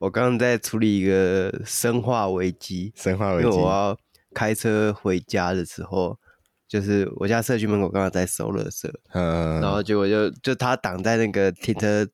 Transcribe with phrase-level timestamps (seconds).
[0.00, 3.96] 我刚刚在处理一个生化危机，生化危机，因为我要
[4.34, 6.18] 开车回家的时候，
[6.66, 12.08] 就是我家社区门口刚刚在收垃圾，嗯，然后结果就就他挡在那个停车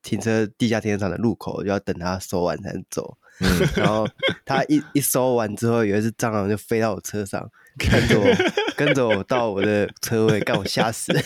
[0.00, 3.18] 停车地下停车场的路口，就要等他收完才能走。
[3.40, 4.06] 嗯，然后
[4.44, 8.26] 他一一收完之后，有一只蟑螂就飞到我车上，跟着我
[8.76, 11.12] 跟着我到我的车位，干我吓死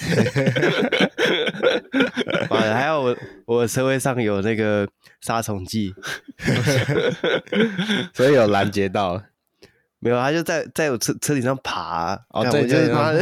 [2.50, 3.16] 还有我
[3.46, 4.88] 我的车位上有那个
[5.20, 5.94] 杀虫剂，
[8.14, 9.22] 所以有拦截到。
[10.00, 12.20] 没有，他就在在我车车顶上爬，啊。
[12.30, 13.12] 哦，对，就是他，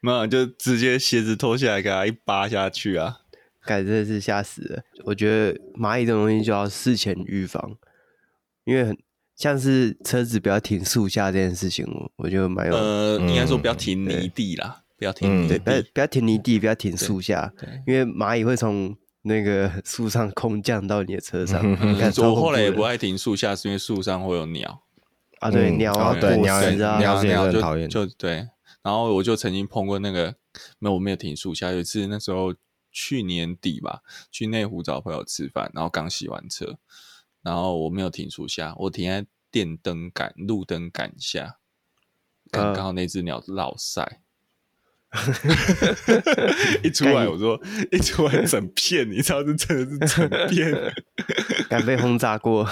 [0.00, 3.18] 没有，就直接鞋子脱下来给他一扒下去啊。
[3.66, 4.82] 感觉真的是吓死了！
[5.04, 7.76] 我觉得蚂蚁这种东西就要事前预防，
[8.64, 8.96] 因为很
[9.36, 11.86] 像是车子不要停树下这件事情，
[12.16, 12.74] 我觉得蛮有。
[12.74, 17.52] 呃，应该说不要停泥地啦，不要停泥地，不要不要停泥地，不要停树下，
[17.86, 21.62] 因为蚂蚁会从那个树上空降到你的车上。
[22.18, 24.82] 我后来也不爱停树下，是因为树上会有鸟
[25.40, 28.48] 啊，对鸟啊，对鸟啊，鸟是很讨厌，就对。
[28.82, 30.34] 然后我就曾经碰过那个，
[30.78, 32.54] 没有，我没有停树下，有一次那时候。
[32.98, 34.00] 去年底吧，
[34.32, 36.78] 去内湖找朋友吃饭，然后刚洗完车，
[37.46, 41.60] 然后我没有停树下，我停在电灯杆、路灯杆下，
[42.50, 44.24] 刚刚好那只鸟落赛。
[46.82, 47.58] 一出来我说，
[47.92, 50.92] 一出来整片，你知道这真的是整片，
[51.70, 52.68] 敢被轰炸过？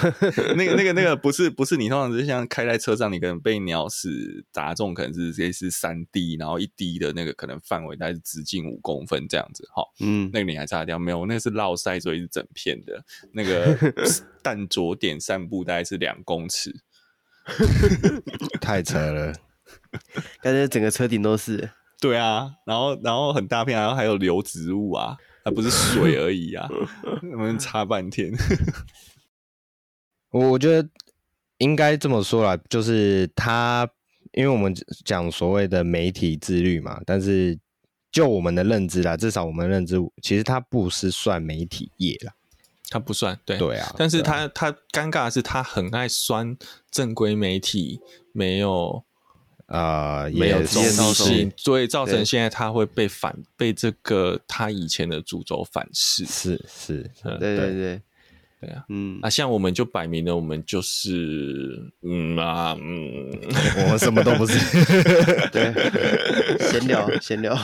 [0.55, 9.81] 那个、那个、那个不是不是你通常是像开在车上，你可能被鸟屎砸中，可能是这是三滴，然后一滴的那个可能范围大概是直径五公分这样子哈。
[10.01, 11.25] 嗯，那个你还炸掉没有？
[11.25, 13.03] 那个是落塞，所以是整片的。
[13.31, 13.75] 那个
[14.43, 16.75] 弹着点散布大概是两公尺，
[18.61, 19.33] 太扯了，
[20.43, 21.69] 感觉整个车顶都是。
[22.01, 26.67] 对啊，然后然后很大片，然后还有流植物啊，还不是水而已啊，
[27.31, 28.31] 我们擦半天。
[30.29, 30.87] 我我觉得
[31.59, 33.89] 应该这么说啦，就是他，
[34.33, 34.75] 因为我们
[35.05, 37.57] 讲所谓的媒体自律嘛，但是
[38.11, 42.33] 就我们的认知啦，至少我们认知，其实他不是算媒体业啦，
[42.89, 46.57] 他不算，对对啊，但是他他尴尬的是，他很爱酸
[46.91, 48.01] 正规媒体
[48.33, 49.03] 没有。
[49.67, 58.01] 呃，没有中立性，所以造成现在他会被反被这个他以前的主轴反噬，是是，对对对对。
[58.69, 63.29] 啊，嗯，那像我们就摆明了，我们就是嗯啊嗯，
[63.83, 64.57] 我们什么都不是，
[65.51, 65.71] 对，
[66.71, 67.55] 闲聊闲聊，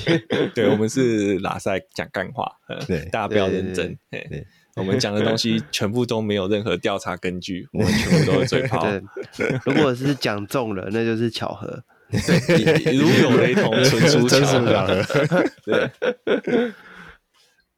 [0.54, 2.50] 对，我们是喇赛讲干话，
[2.86, 4.46] 对，大家不要认真，对。
[4.78, 8.86] 我们讲的东西 全部都没有任何调查根据，我们全部都是嘴炮。
[9.66, 11.84] 如果是讲中了，那就是巧合。
[12.10, 15.02] 对，如有雷同，纯属巧合。
[15.64, 15.90] 对，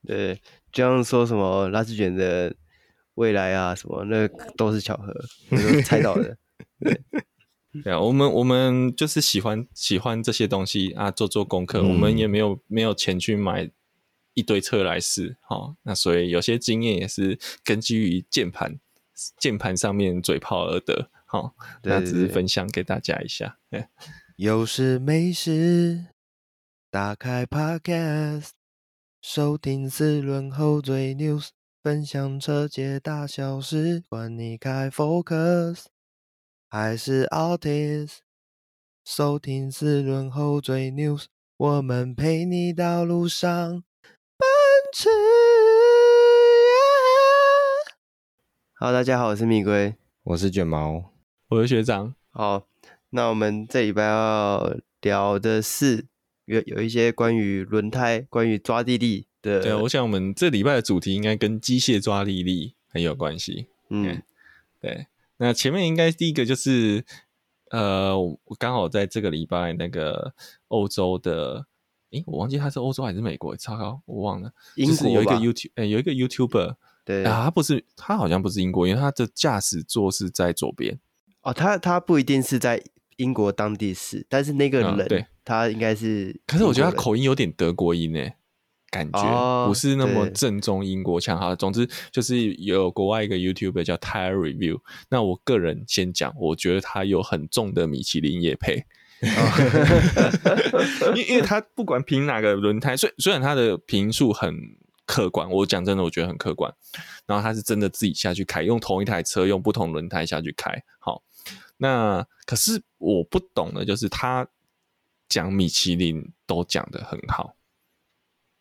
[0.07, 0.41] 对，
[0.73, 2.55] 就像说什么拉斯卷的
[3.15, 5.13] 未来啊，什么那都是巧合，
[5.51, 6.37] 都猜到的。
[6.79, 7.01] 对，
[7.83, 13.69] 对啊，我们我们就是喜欢喜欢这些东西啊，做做功课，嗯、我们也没有没有钱去买。
[14.41, 18.81] 一堆车来试，好，那所以有些经验也是根据于键盘
[19.39, 23.59] 键盘上面嘴炮而得，好，那只是分享给大家一下。
[24.37, 26.07] 有事没事，
[26.91, 28.49] 打开 Podcast，
[29.21, 31.49] 收听四轮后嘴 News，
[31.83, 35.85] 分享车界大小事，管你开 Focus
[36.67, 38.21] 还是 Altis，
[39.05, 41.27] 收听四轮后嘴 News，
[41.59, 43.85] 我们陪你到路上。
[44.91, 45.09] 奔驰
[48.75, 51.13] 好，大家好，我是蜜龟，我是卷毛，
[51.47, 52.13] 我是学长。
[52.31, 52.67] 好，
[53.11, 56.07] 那我们这礼拜要聊的是
[56.47, 59.63] 有有一些关于轮胎、关于抓地力的。
[59.63, 63.69] 对，我想我们这礼拜的主题应该跟机械抓地力很有关系。
[63.91, 64.21] 嗯，
[64.81, 65.07] 对。
[65.37, 67.05] 那前面应该第一个就是，
[67.71, 70.35] 呃，我刚好在这个礼拜那个
[70.67, 71.67] 欧洲的。
[72.11, 74.53] 诶，我忘记他是欧洲还是美国，超高，我忘了。
[74.77, 76.75] 就是有一个 YouTube，哎，有一个 YouTuber，
[77.05, 80.99] 对啊，他不是，他好像不是英国，因为他的驾驶座是在左边。
[81.43, 82.83] 哦，他他不一定是在
[83.17, 86.41] 英国当地是，但是那个人，嗯、对，他应该是。
[86.47, 88.35] 可是我觉得他口音有点德国音诶，
[88.91, 91.39] 感觉、哦、不是那么正宗英国腔。
[91.39, 98.85] 好，总之就是有国外一个 YouTuber 叫 Tire Review，那我个人先讲，我觉得他有很重的米其林也配。
[101.15, 104.55] 因因为他不管评哪个轮胎，虽虽然他的评述很
[105.05, 106.73] 客观，我讲真的，我觉得很客观。
[107.27, 110.83] 然后他是真的自己下去开，用同一台车，用不同轮胎下去开。
[110.99, 111.23] 好，
[111.77, 114.49] 那可是我不懂的，就是他
[115.29, 117.57] 讲米其林都讲得很好。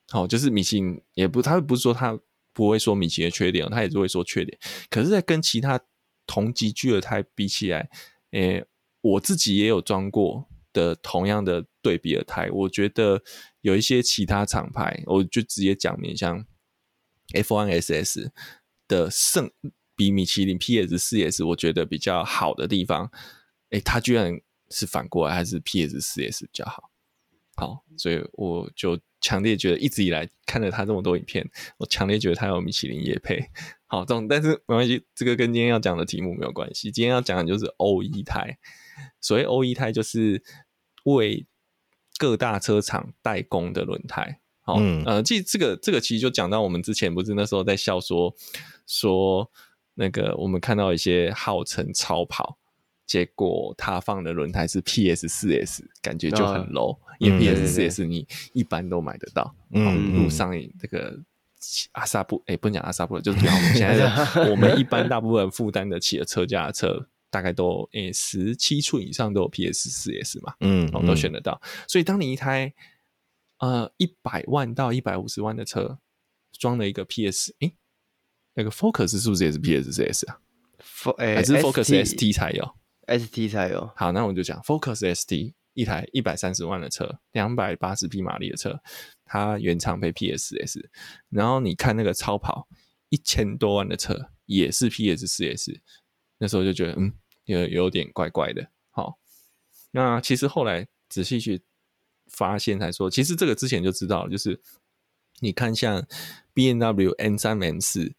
[0.10, 2.20] 好，就是米其林也不，他不是说他
[2.52, 4.58] 不会说米其林的缺点，他也是会说缺点。
[4.90, 5.80] 可是，在跟其他
[6.28, 7.90] 同级距的胎比起来，
[8.32, 8.66] 诶、
[9.02, 10.49] 我自己也有装过
[10.80, 13.22] 的同样的对比的胎，我觉得
[13.62, 16.46] 有一些其他厂牌，我就直接讲明，像
[17.34, 18.32] F1SS
[18.88, 19.52] 的胜
[19.96, 23.12] 比米其林 PS 四 S，我觉得比较好的地方，
[23.72, 24.40] 诶、欸，它居然
[24.70, 26.90] 是反过来，还是 PS 四 S 比较好。
[27.58, 31.46] 好，所以我就强烈觉得，一直以来看了他这么多影片，
[31.78, 33.50] 我强烈觉得他有米其林业配。
[33.86, 36.90] 好，这种但是没关系，这个跟今天要讲的题目没有关系。
[36.90, 38.58] 今天要讲的就是 O 一胎，
[39.20, 40.42] 所谓 O 一胎就是
[41.16, 41.46] 为
[42.18, 44.40] 各大车厂代工的轮胎。
[44.62, 48.36] 好，嗯、呃，其实这个这个其实就讲到我们之前不是那时候在笑说
[48.86, 49.50] 说
[49.96, 52.58] 那个我们看到一些号称超跑。
[53.08, 59.56] 结果他放的轮胎是 PS 四 S，感觉就很 low，、哦、因为 PS 四 S 你一般都买得到。
[59.72, 61.20] 嗯，路上这个
[61.94, 64.06] 阿萨布，哎、欸，不讲阿萨布，就是我们现在
[64.52, 71.62] 我们一般大部分负担得起的车价的车，大概都诶十七寸以上都有 PS 四 S 嘛，嗯，我们都选得到。
[71.88, 72.74] 所以当你一台
[73.60, 76.00] 呃一百万到一百五十万的车
[76.52, 77.76] 装了一个 PS，哎、欸，
[78.56, 80.40] 那个 Focus 是不是也是 PS 四 S 啊？
[81.18, 82.76] 欸、还是 Focus ST 才有
[83.08, 83.92] ？ST 才有。
[83.96, 88.82] 好，那我就讲 Focus ST 一台一百三十万的车，两百八十匹马力的车，
[89.26, 90.90] 它原厂配 PS 四 S，
[91.30, 92.68] 然后你看那个超跑
[93.10, 95.80] 一千多万的车也是 PS 四 S
[96.38, 97.14] 那时候就觉得嗯
[97.58, 98.70] 有有点怪怪的。
[98.92, 99.20] 好，
[99.92, 101.62] 那其实后来仔细去
[102.28, 104.62] 发现才说，其实这个之前就知道了，就是
[105.40, 106.06] 你看像
[106.54, 108.14] BMW M3 M4。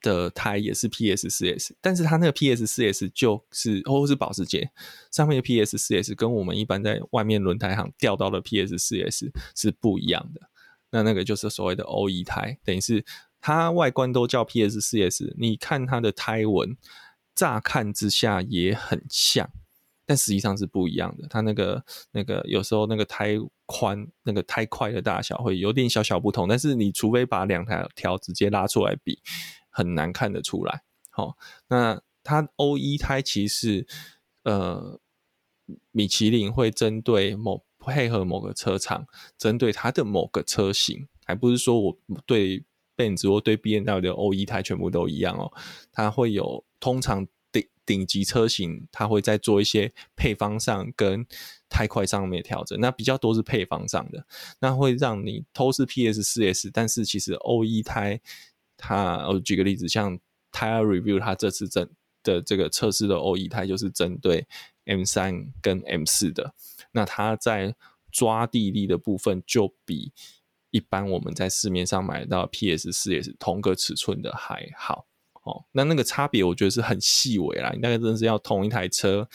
[0.00, 4.70] 的胎也是 PS 四 S，但是它那个 PS 四 S 就是或是保时捷
[5.10, 10.42] 上面的 PS 四 S 跟我们一般在外面轮胎行钓到的 PS 四 S 是不一样的。
[10.92, 13.04] 那那个就是所谓的 OE 胎，等于是
[13.40, 16.76] 它外观都叫 PS 四 S，你看它的胎纹，
[17.38, 19.48] 乍看之下也很像，
[20.04, 21.28] 但实际上是不一样的。
[21.28, 23.36] 它那个那个有时候那个胎
[23.66, 29.20] 宽、那个胎块的大小会有点小小不同，但是你除非把两条条直接拉出来比。
[29.70, 31.36] 很难看得出来，好，
[31.68, 33.86] 那它 OE 胎其实
[34.42, 34.98] 呃，
[35.92, 39.06] 米其林会针对某配合某个车厂，
[39.36, 42.64] 针对它的某个车型，还不是说我对
[42.96, 45.52] Benz 或对 B N W 的 OE 胎全部都一样哦，
[45.92, 51.26] 它会有通常顶顶级车型，它会再做一些配方上跟
[51.68, 54.26] 胎块上面调整，那比较多是配方上的，
[54.60, 58.20] 那会让你都是 PS 四 S，但是其实 OE 胎。
[58.80, 60.16] 它我举个例子，像
[60.52, 61.90] Tire Review，它这次针
[62.22, 64.46] 的这个测试的 OE 胎就是针对
[64.84, 66.54] M 三跟 M 四的，
[66.92, 67.74] 那它在
[68.12, 70.12] 抓地力的部分就比
[70.70, 75.07] 一般我们在市面上买到 PS 四 S 同个尺寸的还好
[75.48, 75.64] 哦。
[75.72, 79.28] 那那个差别我觉得是很细微啦，你大概真的是要同一台车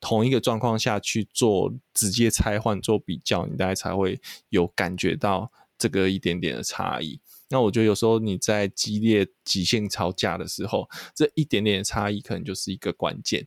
[0.00, 4.20] 同一个状况下去做直接拆换做比较，你大概才会
[4.50, 7.20] 有感觉到这个一点点的差异。
[7.48, 13.46] 那我觉得有时候你在激烈极限吵架的时候，这一点点的差异可能就是一个关键。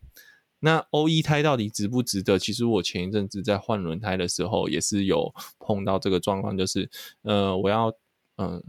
[0.60, 2.40] 那 OE 胎到底值不值得？
[2.40, 6.90] 其实我前一阵子在换轮胎的时候，也是有碰到这个状况，就是
[7.22, 7.94] 呃，我要
[8.38, 8.64] 嗯、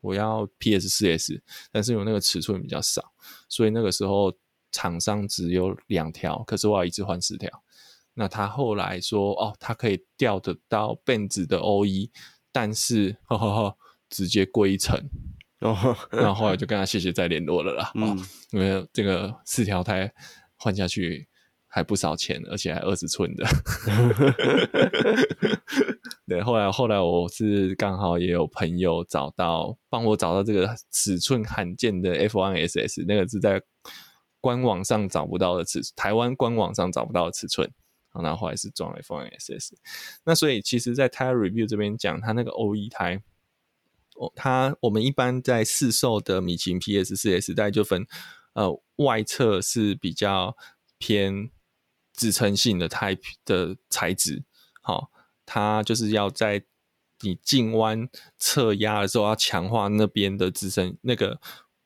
[0.00, 3.02] 我要 PS 四 S，但是有那个尺寸比较少，
[3.48, 4.32] 所以那个时候
[4.72, 7.50] 厂商只有两条，可是我要一次换四条。
[8.14, 12.10] 那他后来说，哦，他可以调得到 Benz 的 OE，
[12.52, 13.76] 但是呵呵呵。
[14.12, 15.00] 直接贵一层，
[15.60, 17.92] 然后然后后来就跟他谢谢再联络了啦。
[17.94, 18.18] 嗯，
[18.50, 20.12] 因为这个四条胎
[20.56, 21.28] 换下去
[21.72, 23.46] 还不少钱，而且还二十寸的。
[26.26, 33.62] 对，后来后来我是刚好也有朋友找到，帮我找到这个尺寸罕见的 F1SS，那个是在
[34.40, 37.72] 官网上找不到的尺，台湾官网上找不到的尺寸。
[38.12, 39.74] 然后后来是装 F1SS。
[40.24, 43.22] 那所以其实，在 Tire Review 这边讲，它那个 OE 胎。
[44.34, 48.04] 它我们一般在市售的米其林 PS 四 S 带就分，
[48.54, 50.56] 呃，外侧是比较
[50.98, 51.52] 偏
[52.20, 54.44] 支撑性的胎的材质，
[54.82, 55.10] 好，
[55.46, 56.62] 它就是要在
[57.22, 61.40] 你进弯侧压的时候要强化那边的支撑，那个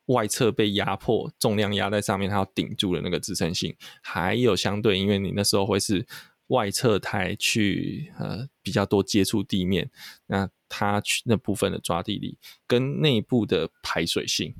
[0.07, 6.05] 外侧被压迫，重量压在上面，它要顶住的那个支撑性，还有相对，因为你那时候会是
[6.47, 9.89] 外侧胎去呃比较多接触地面，
[10.27, 10.49] 那。
[10.67, 12.37] 它去那部分的抓地力
[12.67, 14.53] 跟内部的排水性，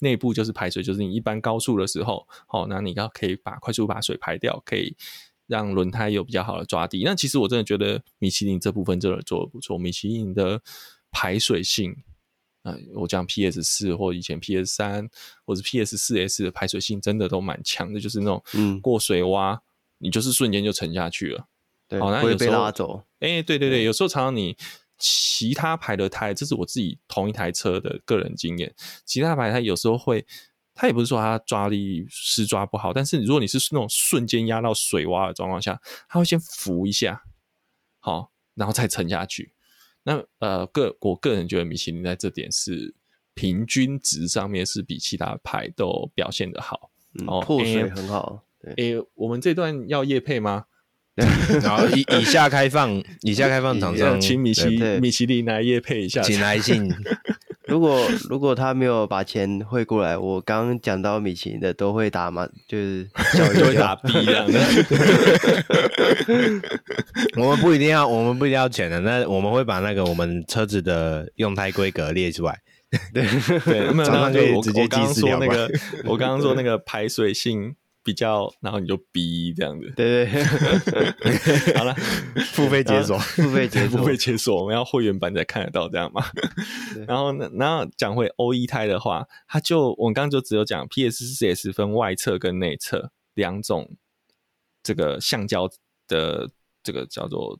[0.00, 4.96] 内部就是排水，就是你一般高速的时候，好，那你要可以把快速把水排掉，可以
[5.46, 7.02] 让轮胎有比较好的抓地。
[7.04, 10.60] 那其实我真的觉得米其林这部分真的做的不错，米其林的
[11.10, 11.96] 排水性，
[12.62, 15.08] 呃，我讲 PS 四或以前 PS 三
[15.44, 19.60] 或者 PS 四 S 的排水性真的都蛮强的，就是那种嗯过水洼，嗯、
[19.98, 21.46] 你就是瞬间就沉下去了，
[21.88, 23.04] 对，好、哦，那会被拉走。
[23.20, 24.56] 哎、欸，对对对，有时候常常你
[24.98, 28.74] 其他牌的胎，这是我自己同一台车的个人经验，
[29.04, 30.26] 其他牌它有时候会，
[30.74, 37.22] 它也不是说它抓力是抓不好，但是如果你是那种瞬间压到水洼的状况下，它会先浮一下，
[37.98, 39.52] 好，然后再沉下去。
[40.04, 42.94] 那呃，个我个人觉得米其林在这点是
[43.34, 48.44] 平均值上面是比其他牌都表现的好，嗯、哦，破水很好。
[48.76, 50.66] 诶、欸，我们这段要夜配吗？
[51.62, 56.88] 然后以以下开放，以下开放厂商，请米奇米其林来夜配一下，请来信。
[57.66, 63.08] 如果如果他没有把钱汇过来，我刚刚讲到米其林的都会打嘛，就是
[63.58, 64.60] 就会打 B 这样的。
[67.36, 72.60] 我们不一定要，我们不一定要钱的，那我们会把那个我们车子的用胎规格列出来。
[73.12, 73.26] 对
[73.64, 75.68] 对，没有，那就直接记事那个，
[76.04, 77.74] 我刚刚说那个排水性。
[78.06, 81.92] 比较，然后你就逼这样子，对对， 好了，
[82.54, 86.24] 付费解锁， 付费解锁，付费解锁，我们要会员版才看得到这样嘛？
[87.08, 93.96] 然后呢，然后讲回 OE 胎的话，它就我们刚刚就只有讲 PS4S 分外侧跟内侧两种，
[94.84, 95.68] 这个橡胶
[96.06, 96.48] 的
[96.84, 97.58] 这个叫做，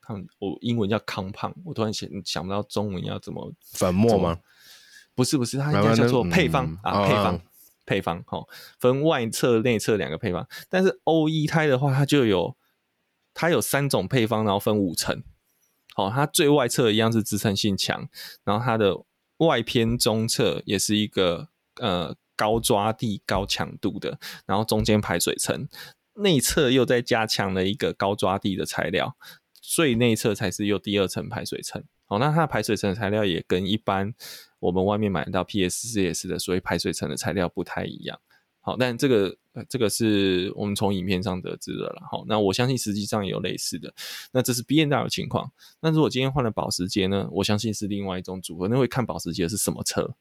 [0.00, 4.38] 他们我英文叫 compound，我突然想想不到中文要怎么粉末吗？
[5.14, 7.38] 不是不是，它应该叫做配方、嗯、啊，配方。
[7.84, 8.46] 配方哈，
[8.78, 12.56] 分外侧、内侧两个配方，但是 OE 胎的话，它就有
[13.34, 15.22] 它有三种配方，然后分五层。
[15.94, 18.08] 好，它最外侧一样是支撑性强，
[18.44, 19.04] 然后它的
[19.38, 25.68] 外偏中侧也是一个呃高抓地、高强度的，然后中间排水层，
[26.14, 29.16] 内侧又再加强了一个高抓地的材料，
[29.60, 31.84] 最内侧才是又第二层排水层。
[32.12, 34.12] 哦，那它的排水层的材料也跟一般。
[34.58, 38.20] 我们外面买到 PS4S 的，所以排水层的材料不太一样。
[38.60, 39.36] 好，但这个
[39.68, 42.02] 这个是我们从影片上得知的了。
[42.10, 43.92] 好，那我相信实际上也有类似的。
[44.30, 45.50] 那这是 BMW 的情况。
[45.80, 47.26] 那如果今天换了保时捷呢？
[47.32, 48.68] 我相信是另外一种组合。
[48.68, 50.14] 那会看保时捷是什么车。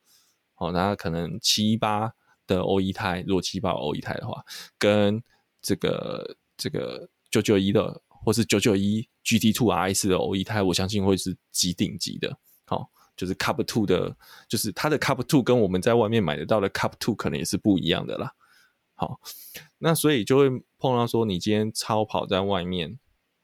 [0.55, 2.13] 好，那可能七八
[2.47, 4.43] 的 OE 胎，如果七八 OE 胎的话，
[4.79, 5.21] 跟
[5.61, 12.37] 这个这个九九一的，或是九九一 GT Two RS 的 OE 胎，我相信会是极顶级的。
[12.65, 12.89] 好。
[13.17, 18.33] 就是 Cup Two 的，就是它的 Cup Two 跟我们在外面买得到的 Cup Two 可能也是不一样的啦。
[18.95, 19.19] 好，
[19.77, 20.49] 那所以就会
[20.79, 22.97] 碰到说，你今天超跑在外面，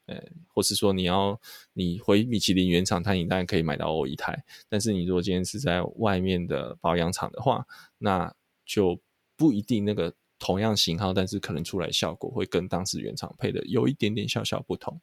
[0.06, 1.38] 呃，或是说你要
[1.74, 7.64] 你回米其林原厂它，你当然可以买到 OE 胎，但是你如果今天是在外面的保养厂的话，
[7.98, 9.00] 那就
[9.36, 15.00] 不一定那个同样型号，但是可能出来效果会跟当时原厂配的有一点点小小不同。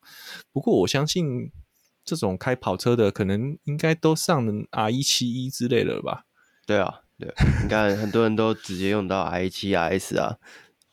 [0.51, 1.51] 不过我相信。
[2.08, 6.25] 这种开跑车的可能应该都上了 R 一七一之类的吧？
[6.68, 10.38] 对啊，对， 你看很多人都直接用到 R 一七 RS 啊，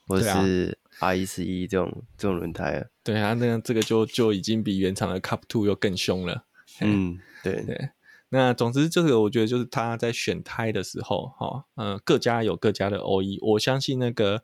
[0.07, 2.87] 或是 R 一十一这种这种轮胎啊。
[3.05, 6.47] 对啊，那这个就就已经比原厂的 Cup Two 又更凶了。
[6.81, 7.91] 嗯，对对。
[8.33, 13.39] 那总之，这个我觉得就是他在选胎的时候，哈，嗯，各家有各家的 OE。
[13.43, 14.43] 我相信那个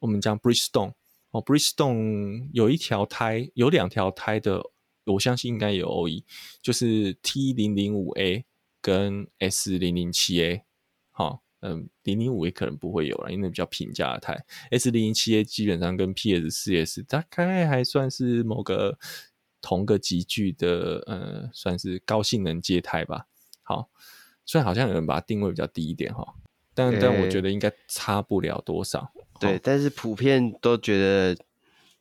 [0.00, 0.94] 我们讲 Bridgestone
[1.30, 4.60] 哦，Bridgestone 有一条胎，有两条胎的。
[5.06, 6.24] 我相信应该有 OE，
[6.62, 8.46] 就是 T 零零五 A
[8.80, 10.64] 跟 S 零零七 A，
[11.10, 14.44] 好，嗯，零零五 A 可能不会有了，因为比较平价的台。
[14.70, 18.98] S 零零七 A 基本上跟 PS 四 S 大概还算是某个
[19.64, 23.26] 同个集聚的，呃，算是高性能接胎吧。
[23.62, 23.88] 好，
[24.44, 26.34] 虽然好像有人把它定位比较低一点哈，
[26.74, 29.10] 但、欸、但我觉得应该差不了多少。
[29.40, 31.42] 对，但是普遍都觉得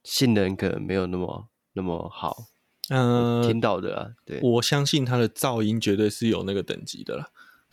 [0.03, 2.47] 性能可能没有那么那么好。
[2.89, 7.29] 嗯，听到的啊，对，我相信它的噪音绝对是有那个等级的啦。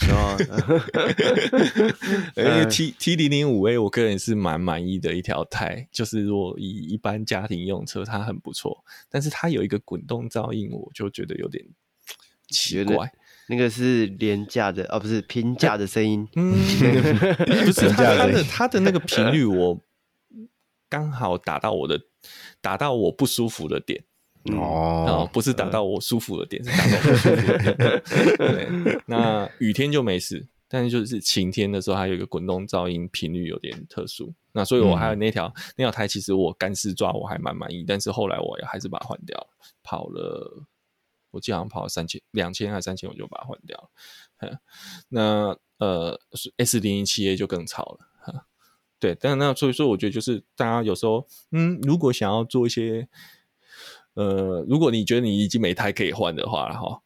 [0.08, 0.36] 啊，
[2.36, 8.84] 而且 T T 零零五 A，我个人是蛮满意的一条胎，就是如果以一般家庭用车，它很不错。
[9.08, 11.64] 但是它有一个滚动噪音，我就觉得有点
[12.48, 13.12] 奇怪。
[13.48, 16.26] 那个是廉价的，哦，不是平价的声音。
[16.36, 16.52] 嗯，
[17.66, 19.80] 不是它的它的那个频率，我
[20.88, 22.00] 刚好打到我的，
[22.60, 24.04] 打到我不舒服的点。
[24.44, 27.76] 哦、嗯，不是打到我舒服的点， 是打到我舒服的点。
[28.38, 34.32] 对，那雨天就没事，但是就是晴天的时候，还有一个滚动噪音，频率有点特殊。
[34.52, 39.48] 那所以我还有那条、嗯、那条胎，其实我干湿抓我还蛮满意，但是后来我也还是把它换掉了。
[39.82, 40.64] 跑了，
[41.32, 44.58] 我记得好像跑了三千、两千还是三千，我就把它换掉了。
[45.10, 46.18] 那呃
[46.56, 48.44] ，S 零零七 A 就更吵了。
[48.98, 53.06] 对，但那所以说，我觉得就是大家有时候，嗯，如果想要做一些。
[54.20, 57.00] 呃，如果你觉得你已经没胎可以换的话，哈，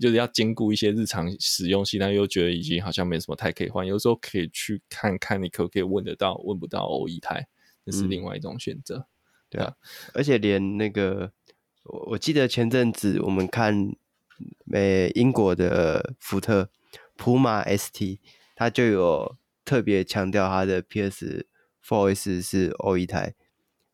[0.00, 7.46] 就是要兼顾一些日常使用性，但又觉得已经好像没什么胎可以换，有时候可以去看看你可不可以问得到，问不到 O 一胎，
[7.86, 8.96] 这是另外一种选择。
[8.96, 9.06] 嗯、
[9.50, 9.76] 对啊，
[10.14, 11.30] 而且连那个，
[11.84, 13.94] 我我记得前阵子我们看，
[14.72, 16.70] 呃，英国的福特
[17.16, 18.18] 普马 ST，
[18.56, 21.46] 它就有特别强调它的 PS
[21.86, 23.34] 4S 是 O 一胎，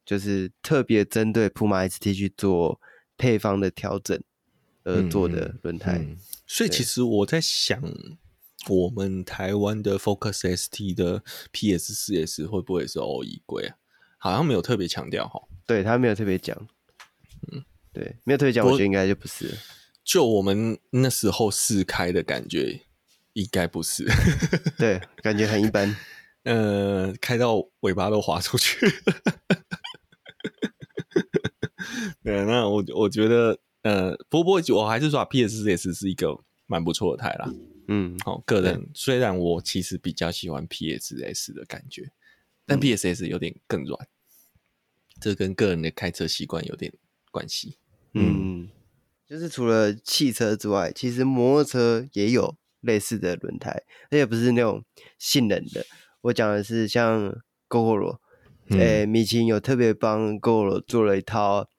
[0.08, 2.80] 就是特别针对普马 ST 去做
[3.18, 4.18] 配方的调整。
[4.84, 7.82] 而做的轮胎、嗯嗯，所以其实我在想，
[8.70, 11.22] 我们台湾的 Focus ST 的
[11.52, 13.76] PS 四 S 会不会是 OE 规啊？
[14.16, 16.56] 好像没有特别强调哈，对他没有特别讲，
[17.52, 17.62] 嗯，
[17.92, 19.54] 对，没有特别讲，我觉得应该就不是。
[20.02, 22.80] 就我们那时候试开的感觉，
[23.34, 24.06] 应该不是，
[24.78, 25.94] 对，感觉很一般，
[26.44, 28.86] 呃，开到尾巴都滑出去，
[32.28, 33.58] 对，那我我觉得。
[33.82, 37.48] 呃，不过我还是说，PS4S 是一个蛮不错的台啦。
[37.86, 42.10] 嗯，好、哦，个人虽然我其实比较喜欢 PS4S 的感觉，
[42.66, 44.08] 但 PS4S 有点更软，嗯，
[45.20, 46.92] 这跟个人的开车习惯有点
[47.30, 47.76] 关系。
[48.14, 48.68] 嗯，
[49.26, 53.70] 就是除了汽车之外，其实摩托车也有类似的轮胎，
[54.10, 54.84] 而且不是那种
[55.18, 55.86] 性能的。
[56.22, 58.18] 我讲的是像 Gogoro，
[58.70, 61.70] 诶，米奇有特别帮 Gogoro 做了一套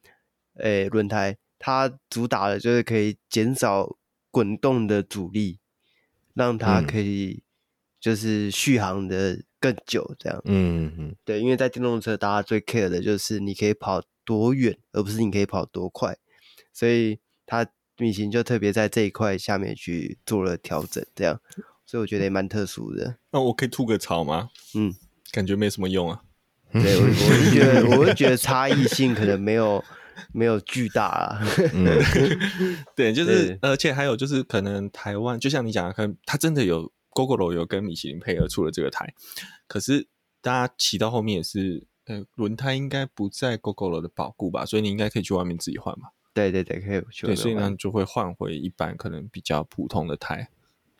[0.59, 1.37] 诶轮胎。
[1.61, 3.97] 它主打的就是可以减少
[4.31, 5.59] 滚动的阻力，
[6.33, 7.43] 让它可以
[7.99, 10.41] 就是续航的更久，这样。
[10.45, 16.17] 嗯嗯，对，因为在电动车，大家最 care 的就是你可以跑多远，而不是你可以跑多快，
[16.71, 21.41] 所以它米行就特别在这一块下面去做了调整，这样。
[21.85, 23.17] 所以我觉得也蛮特殊的。
[23.31, 24.47] 那我可以吐个槽吗？
[24.75, 24.95] 嗯，
[25.33, 26.21] 感觉没什么用啊。
[26.71, 29.83] 对，我我是觉得，我是觉得差异性可能没有。
[30.33, 31.41] 没有巨大啊，
[31.73, 31.85] 嗯，
[32.95, 39.13] 对，就是，而且还有就是，可能台湾就像你讲的，可能它真的有 Gogoro 有跟米其林配合出了这个台，
[39.67, 40.07] 可是
[40.41, 46.09] 大家骑到后面也是，呃，轮胎应该不在 Gogoro 的保固吧，所以你应该可以去外面自己换嘛。
[46.33, 47.25] 对对对，可以去。
[47.25, 50.49] 对，所以呢就会换回一般可能比较普通的胎。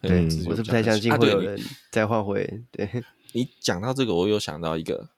[0.01, 1.59] 对，我是不太相信会有人
[1.91, 2.43] 再换回。
[2.43, 5.09] 啊、对，对 你讲到这个，我又想到一个。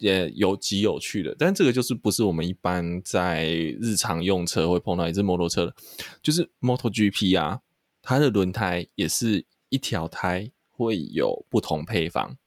[0.00, 3.46] 也有极有趣的，但这个就是不是我们一般在
[3.80, 5.74] 日常用车会碰到一只摩托车的，
[6.22, 7.60] 就是 MotoGP 啊，
[8.00, 12.38] 它的轮胎也是一条胎会有不同配方。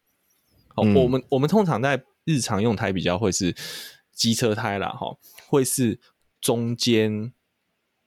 [0.69, 3.55] 好，嗯、我们我们通常在日常用胎比较会是
[4.11, 5.15] 机车胎啦，哈，
[5.47, 5.99] 会是
[6.41, 7.31] 中间，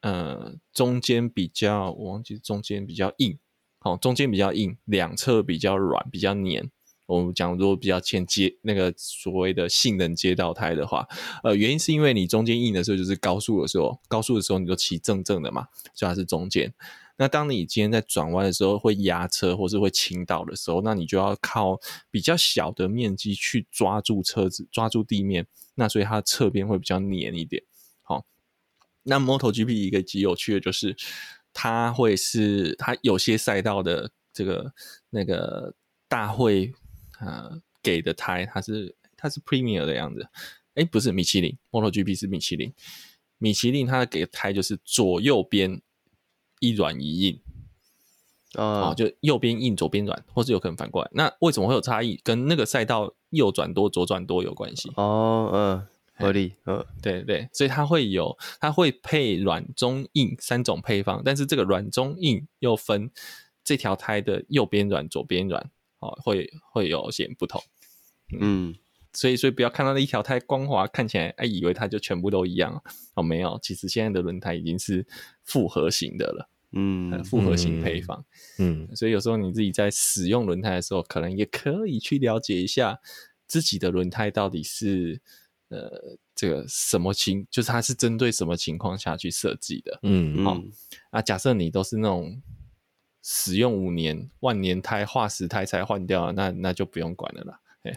[0.01, 3.39] 呃，中间比较我忘记中间比较硬，
[3.79, 6.69] 好，中间比较硬，两侧比较软，比较黏。
[7.07, 11.07] 我们讲如果比较欠街那个所谓的性能街道胎的话，
[11.45, 16.75] 呃，原因是因为你中间硬的时候就是高速的时候，高速的时候你就骑正正的嘛，所以它是中间。
[17.19, 27.63] 那当你今天在转弯的时候会压车或是会倾倒的时候，那你就要靠比较小的面积去抓住车子，抓住地面，那所以它侧边会比较黏一点。
[28.03, 28.27] 好，
[29.05, 30.97] 那 MotoGP 一个极有趣的就是，
[31.53, 34.73] 它会是它有些赛道的这个
[35.11, 35.75] 那个
[36.09, 36.75] 大会。
[37.21, 40.29] 呃，给的胎它是它是 Premier 的样子，
[40.75, 42.73] 哎，不是米其林，MotoGP 是米其林，
[43.39, 45.81] 米其林它给的胎就是左右边
[46.61, 47.41] 一软一硬，
[48.55, 51.11] 哦，就右边硬，左边软，或是有可能反过来。
[51.15, 52.21] 那为什么会有差异？
[52.23, 54.91] 跟那个赛道右转多，左转多有关系。
[54.97, 55.87] 哦，嗯，
[56.19, 63.11] 合理，嗯，对对，所以它会有，它会配软、中、硬三种配方，但是这个软、中、硬又分
[63.65, 65.71] 这条胎的右边软，左边软。
[66.07, 67.61] 哦，会会有些不同，
[68.33, 68.75] 嗯，嗯，
[69.13, 72.81] 所以所以不要看到那一条胎光滑，看起来哎，以为它就全部都一样。
[73.15, 75.05] 哦，没有，其实现在的轮胎已经是
[75.43, 78.25] 复合型的了，嗯，复合型配方，
[78.59, 82.99] 嗯，嗯，所以有时候你自己在使用轮胎的时候，可能也可以去了解一下
[83.47, 85.21] 自己的轮胎到底是
[85.69, 90.63] 呃这个什么情，就是它是针对什么情况下去设计的，嗯，好，
[91.11, 92.41] 啊，假设你都是那种。
[93.29, 97.61] 使用五年万年胎化石胎才换掉，那那就不用管了啦。
[97.83, 97.93] 对，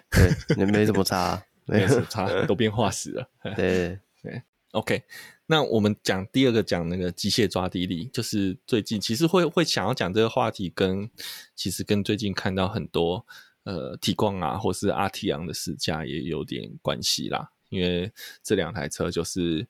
[0.58, 3.30] 也没怎么差，没什么差， 都变化石了。
[3.56, 5.04] 对对，OK。
[5.46, 11.12] 那我们讲第二个，讲那个机械抓地力，就是最近其实会会想要讲这个话题跟，跟
[11.56, 13.24] 其实跟最近看到很多
[13.65, 17.52] 呃提光啊，或是阿提昂的试驾也有点关系啦。
[17.70, 18.12] 因为
[18.42, 19.68] 这两台车就是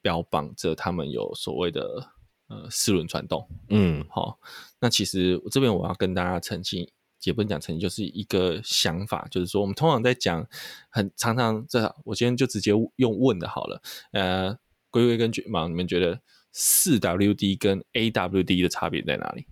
[0.00, 2.12] 标榜着他们有所谓的。
[2.52, 4.38] 呃，四轮传动，嗯，好，
[4.78, 6.86] 那其实我这边我要跟大家澄清，
[7.22, 10.46] 也不能讲澄清，就是一个想法，就是说我们通常在讲，
[10.90, 14.58] 很常常这，我今天就直接用问的好了，呃，
[14.90, 16.20] 龟龟跟卷毛，你们觉得
[16.52, 19.46] 四 WD 跟 AWD 的差别在哪里？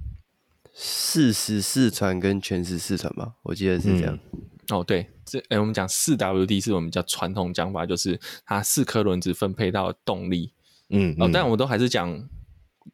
[0.75, 4.19] 四十四传跟全时四传吧，我记得是这样。
[4.33, 10.53] 嗯、哦，对，这哎、欸，我们讲四 WD 是我们比较传统讲法，就是它四颗轮子分配到动力。
[10.91, 12.29] 嗯，嗯，哦，但我们都还是讲，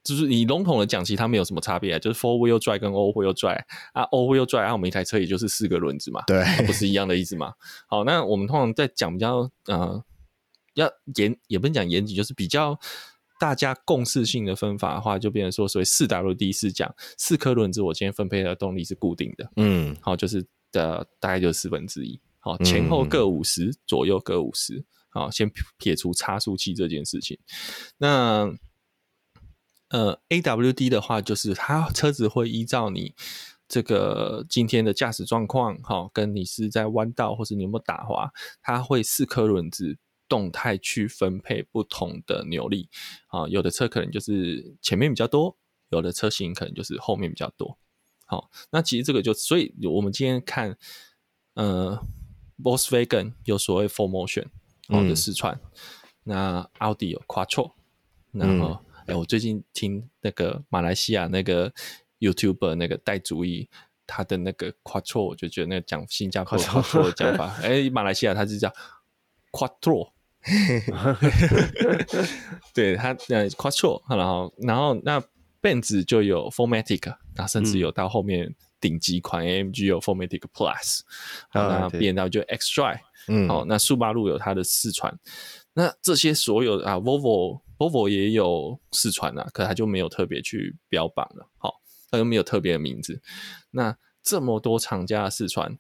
[0.02, 7.52] 就是你笼统的讲，其实它没有什么差别啊，就是 four wheel drive 跟 all wheel drive 啊，all wheel drive 啊，我们一台车也就是四个轮子嘛，对，不是一样的意思嘛。
[7.86, 10.02] 好，那我们通常在讲比较呃，
[10.74, 12.78] 要严也不能讲严谨，就是比较。
[13.38, 27.38] 大家共识性的分法的话，就变成说，所谓四 WD 是讲四颗轮子，我今天分配的动力是固定的，嗯，好，就是的大概就是四分之一，好，前后各五十，左右各五十，好，先撇除差速器这件事情。
[27.98, 28.50] 那
[29.88, 33.14] 呃，AWD 的话，就是它车子会依照你
[33.68, 38.30] 这个今天的驾驶状况，哈，跟你是在弯道或是你有没有打滑，
[38.62, 39.98] 它会四颗轮子。
[40.28, 42.88] 动态去分配不同的扭力
[43.28, 45.56] 啊，有的车可能就是前面比较多，
[45.90, 47.78] 有的车型可能就是后面比较多。
[48.24, 50.76] 好，那其实这个就，所以我们今天看，
[51.54, 52.04] 呃
[52.60, 54.46] ，Volkswagen 有所谓 Full Motion
[54.88, 55.70] 好的四传，嗯、
[56.24, 57.74] 那奥迪有 Quattro，
[58.32, 61.72] 然后哎、我最近听那个马来西亚那个
[62.20, 63.68] YouTuber 那个戴主意，
[64.06, 68.72] 他的那个 Quattro，我就觉得那个讲新加坡 Quattro 的讲法，哎、欸，马来西亚他是叫
[69.52, 70.10] Quattro。
[72.72, 75.20] 对他呃，Quattro，然后然后那
[75.60, 81.00] Benz 就有 formatic，那甚至有到后面顶级款 AMG 有 formatic Plus，
[81.52, 85.18] 嗯、那 BMW 就 xDrive，嗯，好，那速八路有它的四传，
[85.72, 93.20] 那这些所有的啊，Volvo Volvo 也有试传啊，可它就没有特别去标榜了，好，它就没有特别的名字。
[93.70, 95.78] 那这么多厂家的试传，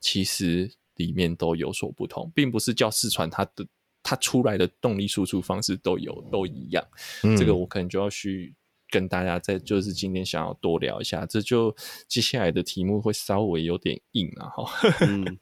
[0.00, 3.66] 其实里面都有所不同，并不是叫试传它的。
[4.00, 6.82] 它出来的动力输出方式都有都一样，
[7.24, 8.54] 嗯、这个我可能就要去
[8.88, 14.88] 跟大家在就是今天想要多聊一下，这就接下来的题目会稍微有点硬啊哈。
[15.00, 15.36] 嗯、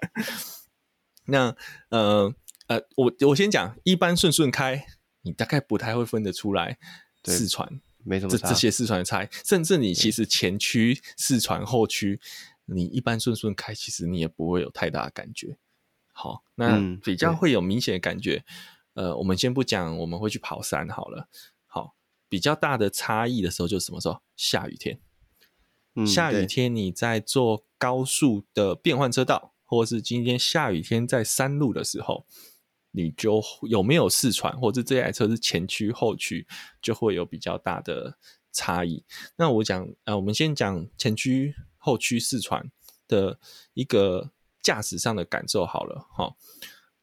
[1.26, 1.54] 那
[1.90, 2.34] 呃
[2.66, 4.84] 呃，我我先讲，一般顺顺开，
[5.26, 6.78] 你大概不太会分得出来
[7.24, 12.20] 四川没什么这这些四川的差异，甚至你其实前驱四川后驱，
[12.66, 15.58] 你一般顺顺开，其实你也不会有太大的感觉。
[16.12, 18.44] 好，那比较会有明显的感觉。
[18.94, 21.28] 嗯、呃，我们先不讲，我们会去跑山好了。
[21.66, 21.96] 好，
[22.28, 24.22] 比较大的差异的时候就是什么时候？
[24.36, 25.00] 下雨天。
[25.96, 32.24] 嗯、下雨天你在做高速的变换车道，或是今天下雨天在山路的时候，
[32.96, 36.48] 你就有没有试传，或者这台车是前驱后驱，
[36.82, 38.18] 就会有比较大的
[38.50, 39.04] 差异。
[39.36, 42.70] 那我讲，呃，我们先讲前驱后驱四传
[43.06, 43.38] 的
[43.74, 44.32] 一个。
[44.62, 46.34] 驾驶上的感受好了哈，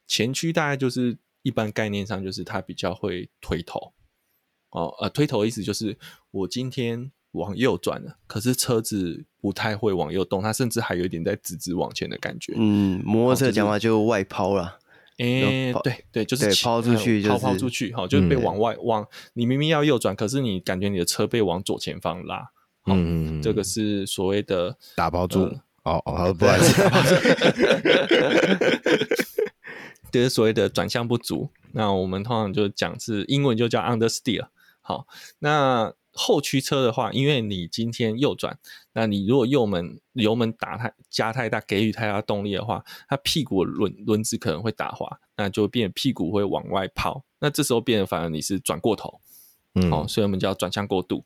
[0.06, 3.94] 前驱大概就是一般概念上就是它比较会推头
[4.68, 5.96] 哦，呃，推头的意思就是
[6.30, 12.52] 我今天往右转了，可是车子不太会往右动，它甚至还有一点在直直往前的感觉。
[12.54, 14.78] 嗯，摩托车讲话就外抛了，
[15.18, 22.50] 哎、欸，对对，就是抛出去、就是，抛抛出去，好，就是被往外往，你明明要右转，可是你感觉你的车被往左前方拉，
[22.86, 25.42] 嗯，这个是所谓的打抛住。
[25.42, 26.82] 呃哦哦，好，不好意思，
[30.10, 31.50] 这 是所谓的转向不足。
[31.72, 34.46] 那我们通常就讲是英文就叫 understeer。
[34.80, 35.06] 好，
[35.40, 38.58] 那后驱车的话，因为你今天右转，
[38.92, 47.22] 那你如果右门油门打太加太大，给予太大动力的话，它屁股轮轮子可能会打滑，那就变屁股会往外抛。
[47.40, 49.20] 那这时候变得反而你是转过头，
[49.74, 51.24] 嗯，好，所以我们叫转向过度。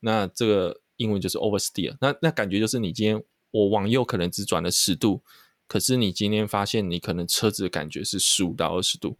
[0.00, 1.96] 那这个英文就是 oversteer。
[2.00, 3.22] 那那感觉就是你今天。
[3.54, 5.22] 我往右可能只转了十度，
[5.68, 9.16] 可是你今天发现你可能车子的感觉是十五到二十度。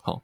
[0.00, 0.22] 好，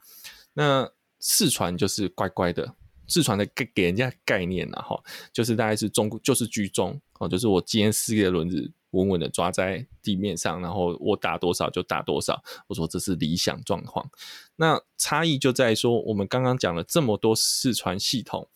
[0.52, 2.76] 那四传就是乖乖的，
[3.08, 12.40] 四传的给给人家概念啊，哈，就是大概是中，就是居中哦，就是我今天四个轮子稳稳的抓在地面上，然后我打多少就打多少。
[12.68, 14.08] 我说这是理想状况。
[14.56, 18.48] 那差异就在说，我们刚刚讲了这么多四传系统，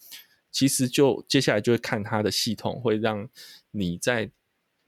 [0.52, 3.28] 其实就接下来就会看它的系统会让
[3.72, 4.30] 你在。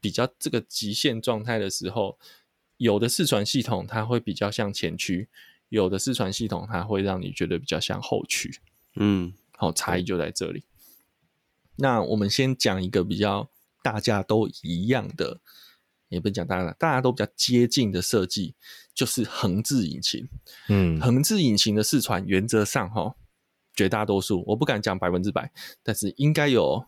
[0.01, 2.19] 比较这个极限状态的时候，
[2.77, 5.31] 有的四传系统它会比较像前驱，
[5.71, 8.55] 有的四传系统它会让你觉得比较像后驱。
[8.97, 10.61] 嗯，好，差异就在这里。
[10.61, 10.67] 嗯、
[11.77, 13.51] 那我们先讲一个比较
[13.83, 15.41] 大家都一样的，
[16.09, 18.55] 也不讲大家，大家都比较接近的设计，
[18.95, 20.29] 就是横置引擎。
[20.69, 23.15] 嗯，横置引擎的试传原则上哈，
[23.75, 26.87] 绝大多数我不敢讲百分之百，但是应该有。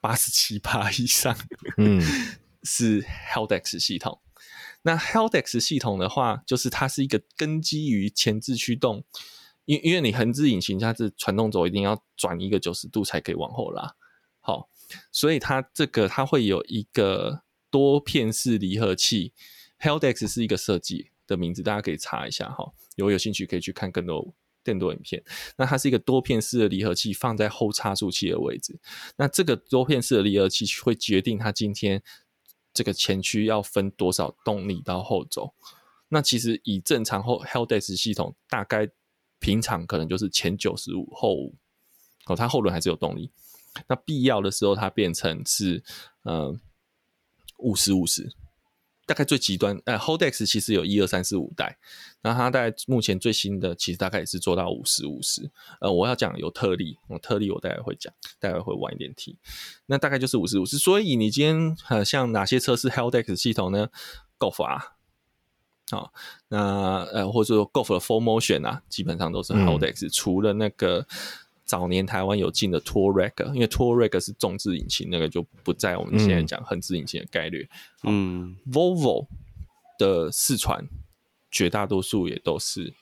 [0.00, 1.34] 八十七趴以上，
[1.78, 1.98] 嗯，
[2.62, 4.20] 是 Heldex 系统。
[4.82, 9.02] 那 Haldex 系统的话，就是它是一个根基于前置驱动
[9.66, 13.94] 因因为你横置引擎它是传动轴一定要转一个九十度才可以往后拉，
[14.40, 14.68] 好，
[15.10, 19.32] 所以它这个它会有一个多片式离合器
[19.80, 25.24] ，Heldex 是一个设计的名字，大家可以查一下哈，有有兴趣可以去看更多更多影片。
[25.56, 28.78] 那它是一个多片式的离合器放在后差速器的位置，
[29.16, 32.02] 那这个多片式的离合器会决定它今天
[32.74, 35.54] 这个前驱要分多少动力到后轴。
[36.08, 38.90] 那其实以正常后 Heldex 系统大概。
[39.44, 41.54] 平常可能就是前九十五后五，
[42.24, 43.30] 哦，它后轮还是有动力。
[43.86, 45.84] 那必要的时候，它变成是
[46.22, 46.58] 呃
[47.58, 48.32] 五十五十，
[49.04, 49.78] 大概最极端。
[49.84, 51.76] 呃，Holdex 其实有一二三四五代，
[52.22, 55.50] 那它在目前最新的其实大概也是做到五十五十。
[55.82, 59.36] 呃，我要讲有特例，我特例我待会会讲，待会会晚一点提。
[59.84, 60.78] 那大概就是五十五十。
[60.78, 63.90] 所以你今天呃像哪些车是 Haldex 系统呢
[64.38, 64.93] ？Golf R。
[65.90, 66.10] 好，
[66.48, 71.06] 那呃，或者说 Golf 的 Full Motion 啊，基本上都是 Haldex，、嗯、除了那个
[71.66, 77.68] 早年台湾有进的 Touareg，因为 Touareg 是重置引擎，那个就不在我们现在讲横置引擎的概率。
[78.02, 79.26] 嗯，Volvo
[79.98, 80.88] 的四传
[81.50, 82.94] 绝大多数也都是，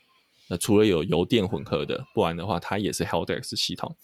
[0.49, 3.97] 呃，除了有油电混合的，不然的话它也是 Haldex 系统。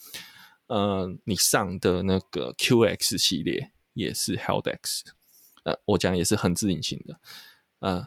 [0.68, 5.00] 呃，你上的那个 QX 系列也是 Haldex，
[5.64, 7.18] 呃，我讲也是横置引擎的，
[7.80, 8.06] 呃。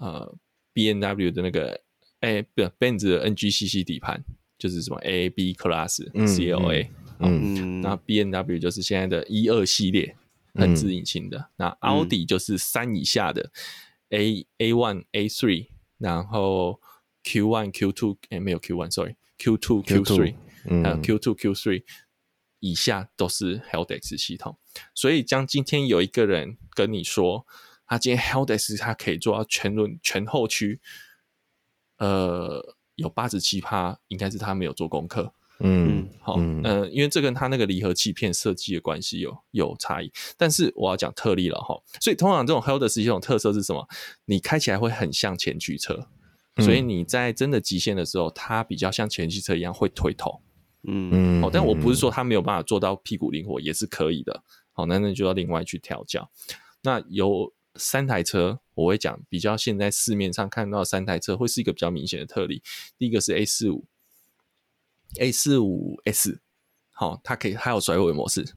[0.00, 0.36] 呃
[0.72, 1.80] B N W 的那个，
[2.20, 4.24] 哎、欸，不，Benz 的 NGCC 底盘
[4.58, 10.16] 就是什么 AAB Class CLA，嗯，那 B N W 就是现在的一二系列
[10.54, 13.50] 横置引擎的，嗯、那奥迪就是三以下的
[14.08, 16.80] A A one A three，然后
[17.22, 20.34] Q one Q two，哎，没有 Q one，sorry，Q two Q three，
[20.82, 21.82] 还有 Q two Q three
[22.60, 24.58] 以下都是 Heldex 系统，
[24.94, 27.46] 所以将今天有一个人跟你说。
[27.90, 30.80] 他今天 Heldes 他可以做到全轮全后驱，
[31.98, 35.34] 呃，有八十七趴，应该是他没有做功课。
[35.58, 40.12] 嗯，好，嗯、呃，因为这跟他那个离合器片设计的关系有有差异。
[40.36, 43.84] 但是我要讲特例了哈，所以通常这种 Haldex 这种特色是什么？
[44.24, 46.06] 你开起来会很像前驱车，
[46.58, 50.40] 所以你在真的极限的时候，它比较像前驱车一样会推头。
[50.86, 54.44] 嗯，好，但我不是说它没有办法做到屁股灵活，也是可以的。
[54.70, 56.30] 好，那那就要另外去调教。
[56.82, 57.52] 那有。
[57.76, 62.62] 三台车，我会讲比较现在市面上看到三台车会是一个比较明显的特例。
[62.98, 63.86] 第一个是 A 四五
[65.18, 66.40] ，A 四五 S，
[66.90, 68.54] 好，它可以它有甩尾模式。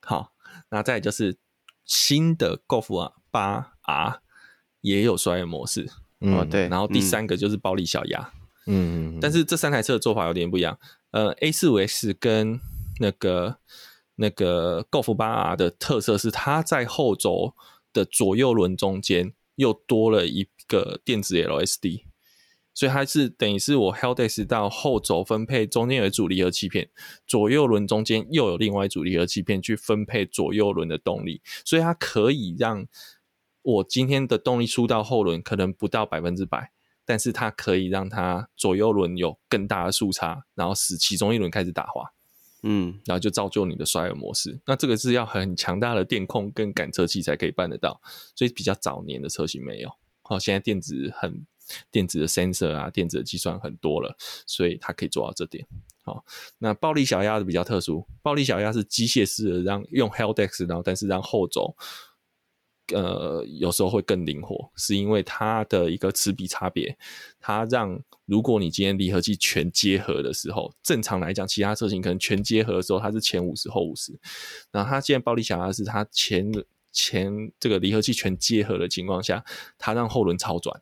[0.00, 0.32] 好，
[0.70, 1.36] 那再就是
[1.84, 4.22] 新的 Golf 八 R
[4.80, 5.90] 也有甩尾模式。
[6.20, 6.68] 嗯，对。
[6.68, 8.32] 然后第三个就是暴力小鸭。
[8.66, 10.78] 嗯，但是这三台车的做法有点不一样。
[11.10, 12.60] 呃，A 四五 S 跟
[13.00, 13.58] 那个
[14.14, 17.54] 那个 Golf 八 R 的特色是它在后轴。
[17.98, 22.04] 的左右轮中间又多了一个电子 LSD，
[22.72, 26.90] 所以它是等于是我 Haldex 到后轴分配中间有一组离合器片，
[27.26, 32.86] 左右轮中间又有另外一组离合器片去分配左右轮的动力，所以它可以让
[33.62, 36.70] 我今天的动力输到后轮可能不到百分之百，
[37.04, 42.12] 但是它可以让它左右轮有更大的速差，然后使其中一轮开始打滑。
[42.62, 44.58] 嗯，然后就造就你的甩尾模式。
[44.66, 48.00] 那这个是要很强大的电控跟感测器才可以办得到，
[48.34, 49.90] 所以比较早年的车型没有。
[50.22, 51.46] 好，现在电子很
[51.90, 54.16] 电子的 sensor 啊，电子的计算很多了，
[54.46, 55.66] 所以它可以做到这点。
[56.02, 56.24] 好，
[56.58, 61.76] 那暴力小鸭的比较特殊，暴力小鸭是机械式的让用 Heldex，然后但是让后轴。
[62.94, 66.96] 呃，有时候会更灵活，是因为它的一个齿比差别，
[67.38, 74.18] 它让如果你今天离合器全结合的时候，正常来讲，其他车型可能全结合的时候，它是前五十后五十，
[74.70, 76.50] 然后它现在暴力小鸭是它前
[76.90, 79.44] 前这个离合器全结合的情况下，
[79.76, 80.80] 它让后轮超转，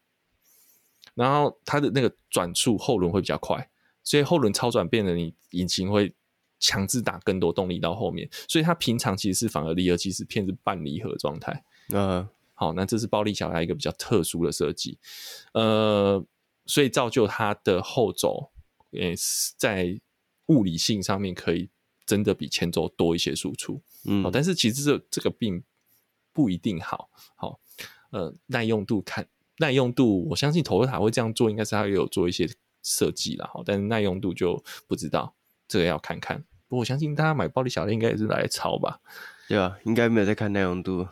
[1.15, 3.69] 然后它的那个转速后轮会比较快，
[4.05, 6.15] 所以后轮超转变得你引擎会
[6.61, 11.65] 强制打更多动力到后面，所以它平常其实是反而离合器是偏是半离合状态。
[11.91, 14.99] 呃，好，那这是暴力小鸭一个比较特殊的设计，
[15.53, 16.25] 呃，
[16.65, 18.51] 所以造就它的后轴，
[18.91, 20.01] 也是在
[20.47, 21.69] 物理性上面可以
[22.05, 25.63] 真的比前轴多一些输出，嗯，好，但是其实这这个并
[26.33, 27.61] 不一定好，好，
[28.11, 32.49] 呃，耐用度看耐用度，我相信 Toyota 会这样做，应该是它也有做一些
[32.83, 35.35] 设计了，好，但是耐用度就不知道，
[35.69, 36.45] 这个要看看。
[36.69, 39.01] 不过我相信大家买暴力小鸭应该也是来炒吧，
[39.47, 39.79] 对啊？
[39.85, 41.07] 应该没有在看耐用度。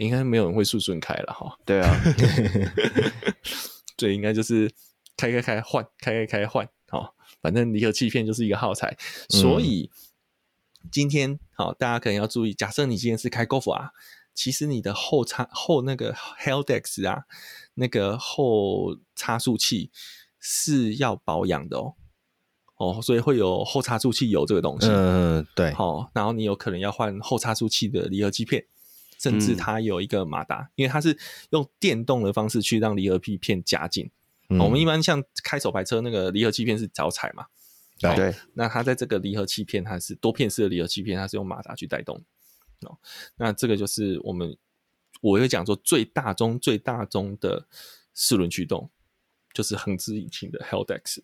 [0.00, 1.58] 应该没有人会速顺开了哈。
[1.66, 2.00] 对啊，
[3.98, 4.72] 所以应该就是
[5.16, 8.96] 开开开换，开开开换，好，反正离合器片就是一个耗材。
[9.28, 9.90] 所以
[10.90, 13.90] 今天好，大家可能要注意，假设你今天是开 Golf 啊，
[14.34, 17.24] 其实你的后差后那个 Heldex 啊，
[17.74, 19.90] 那个后差速器
[20.38, 21.94] 是要保养的哦。
[22.76, 24.86] 哦，所以会有后差速器油这个东西。
[24.90, 25.74] 嗯，对。
[25.74, 28.64] 好，然后你有可能要换后差速器的离合器片，
[29.20, 31.16] 甚至它有一个马达，嗯、因为它是
[31.50, 34.10] 用电动的方式去让离合器片夹紧。
[34.48, 37.46] 嗯、我们一般像开手排车那个离合器片是脚踩嘛，
[37.98, 38.34] 对对。
[38.54, 42.16] 那它在这个离合器片，它是多片式的离合器片，它是用马达去带动。
[42.80, 42.98] 哦，
[43.36, 44.56] 那这个就是我们
[45.20, 47.68] 我会讲说最大宗、最大宗的
[48.14, 48.90] 四轮驱动，
[49.52, 51.18] 就是横置引擎的 Heldex。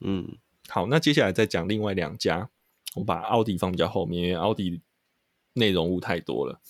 [0.00, 0.36] 嗯。
[0.70, 2.50] 好，那接下来再讲另外两家，
[2.94, 4.82] 我把奥迪放比较后面，因为奥迪
[5.54, 6.60] 内容物太多了。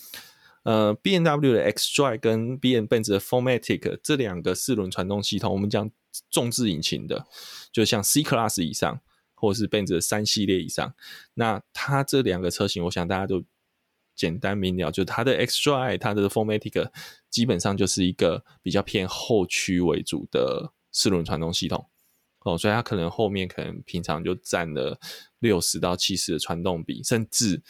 [0.69, 5.91] 呃，BMW 的 xDrive 跟 B N Benz 的 Formatic 这两个四轮传动系统，我们讲
[6.29, 7.27] 重置引擎的，
[7.73, 9.01] 就像 C Class 以上，
[9.35, 10.95] 或者是 Benz 的三系列以上，
[11.33, 13.43] 那它这两个车型，我想大家都
[14.15, 16.91] 简单明了，就它的 xDrive、它的 Formatic
[17.31, 21.89] 基本上就是一个比较偏后驱为主的四轮传动系统。
[22.41, 25.01] 哦，所以它可能后面可能平常就占了
[25.39, 27.63] 六十到七十的传动比，甚至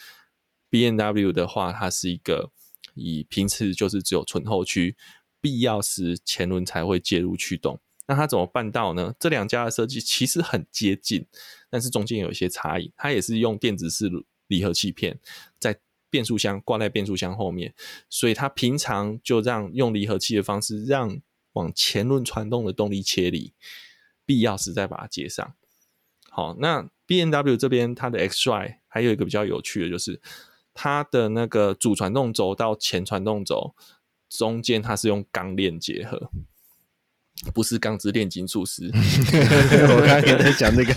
[0.69, 2.51] BMW 的话，它是一个
[2.99, 4.97] 以平时就是只有纯后驱，
[5.41, 7.81] 必要时前轮才会介入驱动。
[8.07, 9.15] 那它怎么办到呢？
[9.21, 11.27] 这两家的设计其实很接近，
[11.71, 12.93] 但是中间有一些差异。
[12.97, 14.11] 它也是用电子式
[14.47, 15.19] 离合器片
[15.59, 15.79] 在
[16.11, 17.75] 变速箱挂在变速箱后面，
[18.09, 21.21] 所以它平常就让用离合器的方式让
[21.53, 23.53] 往前轮传动的动力切离。
[24.25, 25.55] 必要时再把它接上。
[26.29, 30.21] 好，那 BMW 这边它的 X Y 还有一个比较有趣的，就是
[30.81, 33.75] 它的那个主传动轴到前传动轴
[34.31, 36.31] 中间，它是用钢链结合，
[37.53, 38.88] 不是钢之炼金术师。
[38.95, 40.95] 我刚刚也在讲那个，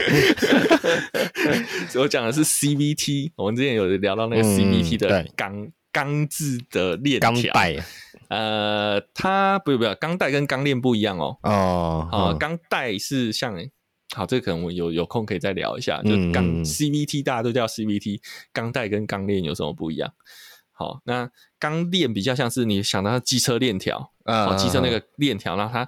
[1.99, 3.31] 我讲的是 CVT。
[3.35, 7.51] 我们之前有聊到那个 CVT 的钢钢制的链条。
[8.29, 11.39] 呃，它不不，钢带跟钢链不一样哦。
[11.41, 13.57] 哦，好，钢带是像，
[14.15, 16.01] 好，这个可能我有有空可以再聊一下。
[16.03, 18.19] 就钢、嗯、CVT 大家都叫 CVT，
[18.51, 20.13] 钢带跟钢链有什么不一样？
[20.71, 25.87] 好，那钢链比较像是你想到机车链条啊，机车那个链条，然后它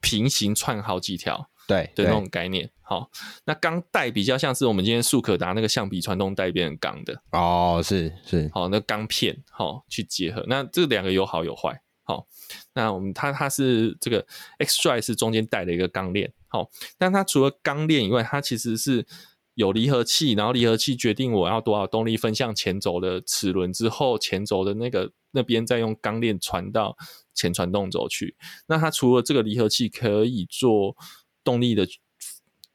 [0.00, 2.70] 平行串好几条，对的那种概念。
[2.80, 3.10] 好，
[3.44, 11.80] 那钢带比较像是我们今天速可达那个橡皮传动带变成钢的哦，是是，好，那钢片好去结合，那这两个有好有坏。
[12.04, 12.26] 好，
[12.74, 14.26] 那我们它它是这个
[14.58, 19.06] xDrive 是中间带了一个钢链，好，但它除了钢链以外，它其实是
[19.54, 26.96] 有离合器，然后离合器决定我要多少动力分向前轴的齿轮之后，前轴的那个那边再用钢链传到
[27.32, 28.36] 前传动轴去。
[28.66, 30.94] 那它除了这个离合器可以做
[31.42, 31.88] 动力的。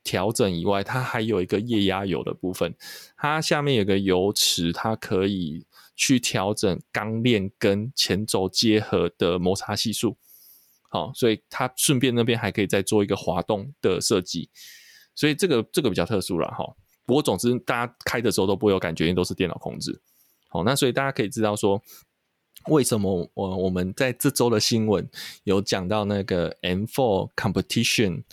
[0.04, 2.74] 调整以外，它还有一个液压油的部分，
[3.18, 5.66] 它下面有个油池，它可以
[5.98, 10.16] 去调整钢链跟前轴结合的摩擦系数。
[10.90, 14.50] 好，所以它顺便那边还可以再做一个滑动的设计，
[15.16, 16.66] 所以这个这个比较特殊了哈。
[17.06, 20.02] 不过总之，大家开的时候都不会有感觉，因为都是电脑控制。
[20.50, 21.82] 好，那所以大家可以知道说，
[22.68, 25.10] 为什么我我们在这周的新闻
[25.44, 28.24] 有讲到那个 M4 Competition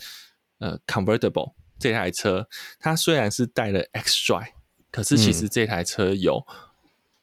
[0.59, 1.53] 呃 Convertible。
[1.77, 2.47] 这台车
[2.79, 4.53] 它虽然是带了 xDrive，
[4.91, 6.45] 可是其实这台车有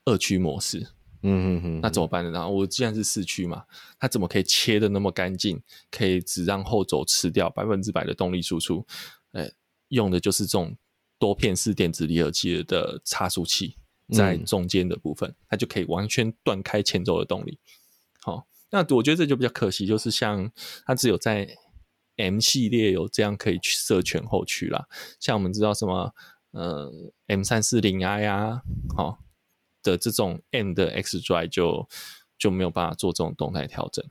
[0.05, 0.79] 二驱模式。
[0.79, 0.87] 嗯
[1.23, 2.31] 嗯嗯嗯，那怎么办呢？
[2.31, 3.65] 然后我既然是四驱嘛，
[3.99, 5.63] 它怎么可以切的那么干净？
[5.91, 8.87] 可以只让后轴吃掉百分之百的动力输出？
[9.33, 9.49] 呃，
[9.89, 10.77] 用的就是这种
[11.19, 13.77] 多片式电子离合器的差速器
[14.11, 17.59] 在中间的部分，嗯、它就可以完全断开前轴的动力。
[18.21, 20.51] 好，那我觉得这就比较可惜，就是像
[20.85, 21.49] 它只有在
[22.17, 24.87] M 系列有这样可以去设全后驱啦，
[25.19, 26.13] 像我们知道什么
[26.51, 26.93] 呃
[27.29, 28.61] M 三四零 i 啊，
[28.95, 29.19] 好
[29.83, 31.89] 的这种 M 的 xDrive 就
[32.39, 34.05] 就没有办法做这种动态调整，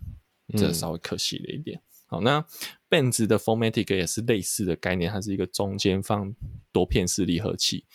[0.57, 1.77] 这稍微可惜了一点。
[1.77, 2.45] 嗯、好，那
[2.89, 6.33] Benz 的 Formatic 也是类似的概念，它是一个中间放
[6.71, 7.85] 多片式离合器，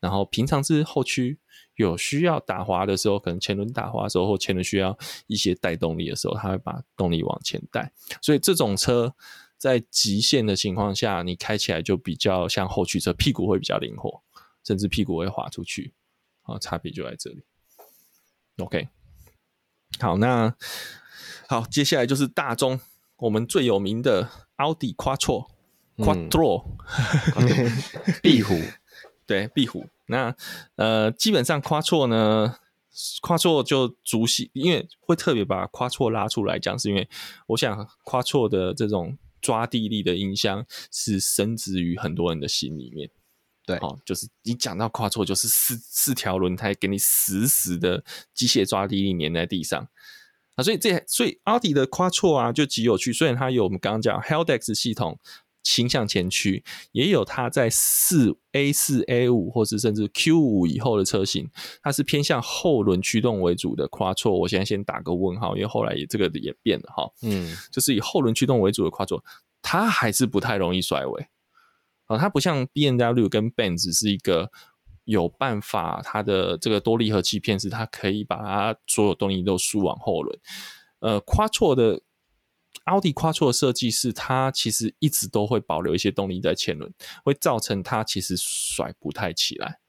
[0.00, 1.38] 然后平常是后驱，
[1.74, 9.14] 有需要打滑的时候，可能前轮打滑的时候或前轮需要一些带动力的时候，它会把动力往前带，所以这种车。
[9.58, 14.22] 在极限的情况下，你开起来就比较像后驱车，屁股会比较灵活，
[14.62, 15.94] 甚至屁股会滑出去，
[16.46, 17.44] 啊，差别就在这里。
[18.58, 18.88] OK，
[19.98, 20.54] 好，那
[21.48, 22.80] 好，接下来就是大中
[23.16, 26.64] 我们最有名的奥迪 Quattro，Quattro，
[28.22, 28.54] 壁虎，
[29.26, 29.86] 对，壁虎。
[30.06, 30.34] 那
[30.76, 32.58] 呃，基本上 Quattro 呢
[33.20, 37.08] ，Quattro 就主系，因为会特别把 Quattro 拉出来讲，是因为
[37.48, 39.18] 我想 Quattro 的这种。
[39.42, 43.08] 抓地力的音箱是深植于很多人的心里面，
[43.66, 49.86] 对，哦，就是你讲到 Quattro，就是四四条轮胎给你死死的机械抓地力粘在地上
[50.54, 55.18] 啊，所以这所以奥迪的 Quattro 啊就极有趣，虽然它有我们刚刚讲 Heldex 系统
[55.64, 56.62] 倾向前驱，
[56.92, 61.50] 也有它在四 A 四 A 五或是甚至 Q 五以后的车型，
[61.82, 64.30] 它是偏向后轮驱动为主的 Quattro。
[64.30, 67.10] 我现在先打个问号，因为后来也这个也变了哈。
[67.22, 69.20] 嗯，就是以后轮驱动为主的 Quattro，
[69.60, 71.26] 它还是不太容易甩尾
[72.06, 72.18] 啊。
[72.18, 74.50] 它不像 B N W 跟 Benz 是一个
[75.04, 80.38] 有办法，它的这个多离合器片是它可以把它所有动力都输往后轮。
[81.00, 82.02] 呃夸错的。
[82.84, 86.92] 奥迪夸错的设计是，它其实一直都会保留一些动力在前轮，
[87.24, 89.80] 会造成它其实甩不太起来，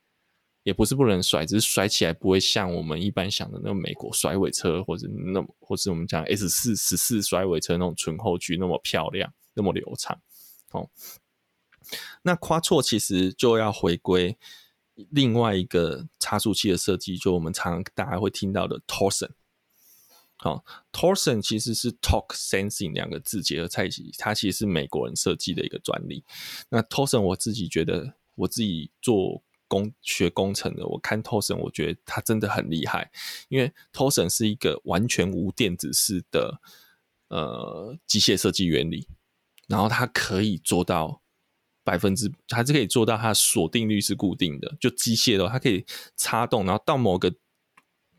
[0.64, 10.20] 也不是不能甩，只是甩起来不会像我们一般想的那种美国甩尾车，或者那，或是我们讲 S 四十四甩尾车那种纯后驱那么漂亮，那么流畅。
[10.72, 10.90] 哦，
[12.22, 14.38] 那夸错其实就要回归
[15.12, 19.32] 另外一个差速器的设计，就我们常常大家会听到的 Torsen。
[20.40, 26.24] 好，Torsen 其实是 Torque Sensing 两个字结合在一起，它其实是美国人设计的一个专利。
[26.70, 33.12] 那 Torsen 我自己觉得，我自己做工学工程的，我看 Torsen 我觉得它真的很厉害，
[33.50, 36.62] 因为 Torsen 是一个完全无电子式的
[37.30, 39.08] 呃机械设计原理，
[39.68, 41.24] 然后它可以做到
[41.88, 45.86] 百分之，还是可以做到它锁定率是固定的，就机械的，它可以
[46.18, 47.34] 插动，然后到某个。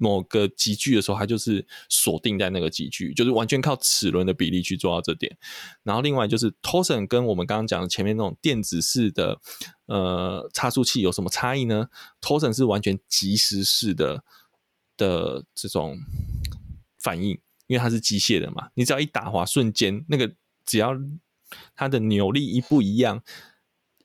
[0.00, 5.36] 某个级距的时候，它就是锁定在那个级距，就是完全靠齿轮的比例去做到这点。
[5.82, 9.40] 然后另外就是 tosen 跟我们刚刚讲的前面那种电子式的
[9.86, 11.88] 呃差速器有什么差异呢
[12.20, 14.22] tosen 是完全即时式的
[14.96, 15.98] 的这种
[17.00, 17.30] 反应，
[17.66, 20.32] 因为它是机械的嘛，你只要一打滑，瞬间那个
[20.64, 20.96] 只要
[21.74, 23.24] 它的扭力一不一样。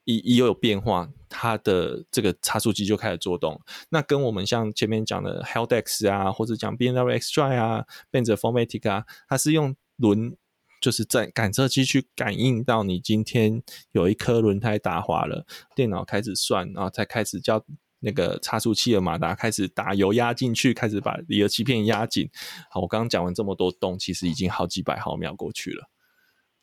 [0.06, 3.60] 一一有变化，它的这个差速机就开始作动。
[3.89, 10.36] 那跟我们像前面讲的 Haldex 啊，或者讲 BMW xDrive 啊，Benz Formatic 啊，它是用轮，
[10.82, 15.45] 就是在感测器去感应到你今天有一颗轮胎打滑了，
[15.76, 17.64] 电脑开始算，然后才开始叫
[17.99, 22.30] 那个差速器的马达开始打油压进去，开始把离合器片压紧。
[22.70, 25.89] 好，我刚刚讲完这么多动，其实已经好几百毫秒过去了。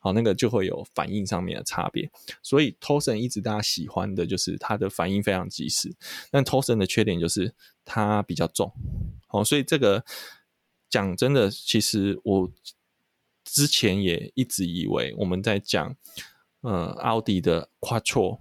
[0.02, 2.10] 好，那个就会有反应上面的差别，
[2.42, 5.94] 所以 tosen 一直大家喜欢的就是它的反应非常及时，
[6.30, 8.72] 但 tosen 的缺点就是它比较重。
[9.26, 10.02] 好，所以这个
[10.88, 12.50] 讲真的，其实我
[13.44, 15.94] 之前也一直以为我们在讲，
[16.62, 18.38] 呃，奥迪的 Quattro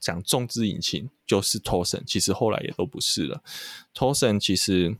[0.00, 3.44] 讲重质引擎就是 tosen 其实后来也都不是了。
[3.92, 4.96] tosen 其实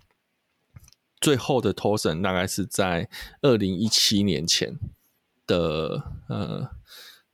[1.22, 3.08] 最后的 tosen 大概是在
[3.40, 4.76] 二零一七年前。
[5.52, 6.70] 的呃，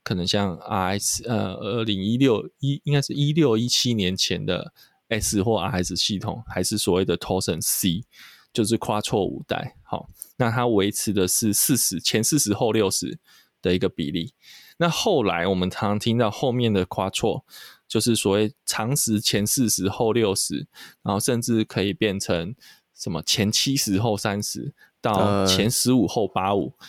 [0.03, 4.73] 可能像 RS 呃，二零一六一应该是一六一七年前的
[5.09, 8.05] S 或 RS 系统，还是所谓的 Torsen C，
[8.53, 9.77] 就是 Quattro 五代。
[9.85, 13.19] 好，那它维持的是四十前四十后六十
[13.62, 14.35] 的一个比例。
[14.79, 17.43] 那后来我们常常听到后面的 Quattro，
[17.87, 20.66] 就是所谓常识前四十后六十，
[21.03, 22.55] 然后甚至可以变成
[22.95, 26.75] 什么前七十后三十到前十五后八五。
[26.79, 26.85] 呃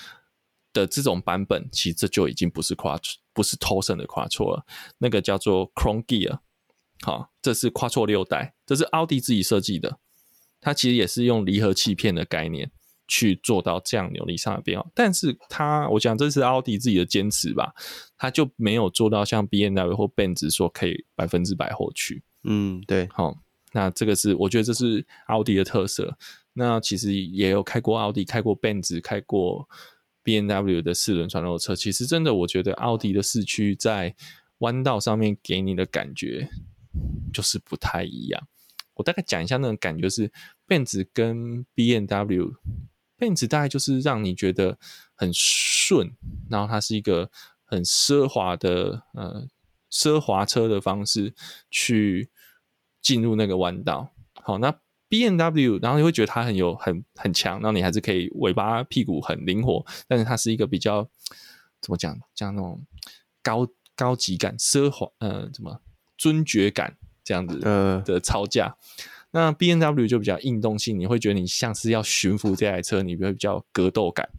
[0.79, 4.65] 的这种版本，其实这就已经不是 Quattro，不是 Torsen 的 Quattro 了，
[4.97, 6.39] 那个叫做 Chrome Gear。
[7.01, 9.99] 好，这是 Quattro 六代，这是奥迪自己设计的。
[10.61, 12.69] 它其实也是用离合器片的概念
[13.07, 17.73] 去做到这样扭力上的变化，但是它，我讲这是奥迪自己的坚持吧，
[18.17, 22.21] 它就没有做到像 B N W 或 Benz 说可以百分之百获取。
[22.43, 23.07] 嗯，对。
[23.13, 23.33] 好，
[23.71, 26.17] 那这个是我觉得这是奥迪的特色。
[26.53, 29.69] 那其实也有开过奥迪，开过 Benz，开过。
[30.29, 34.15] BMW 的四轮传动车，其实真的，我觉得奥迪的四驱在
[34.59, 36.47] 弯道上面给你的感觉
[37.33, 38.47] 就是不太一样。
[38.93, 40.31] 我大概讲一下那种感觉是
[40.67, 44.77] ，Benz 跟 BMW，Benz 大概就是让你觉得
[45.15, 46.11] 很顺，
[46.47, 47.31] 然后它是一个
[47.63, 49.47] 很奢华的呃
[49.91, 51.33] 奢华车的方式
[51.71, 52.29] 去
[53.01, 54.13] 进入那个弯道。
[54.33, 54.79] 好，那。
[55.09, 61.09] B M W，然后你会觉得它很有很很强，然后你还是可以尾巴屁股很灵活，但是它是一个比较
[61.81, 62.85] 怎么讲，像那种
[63.41, 65.81] 高高级感、奢华呃，怎么
[66.15, 67.59] 尊爵感这样子
[68.05, 68.77] 的操驾。
[69.31, 74.29] 呃、那 B M W 就比较运动性，你会觉得你像是要驯服这台车，你会比较格斗感。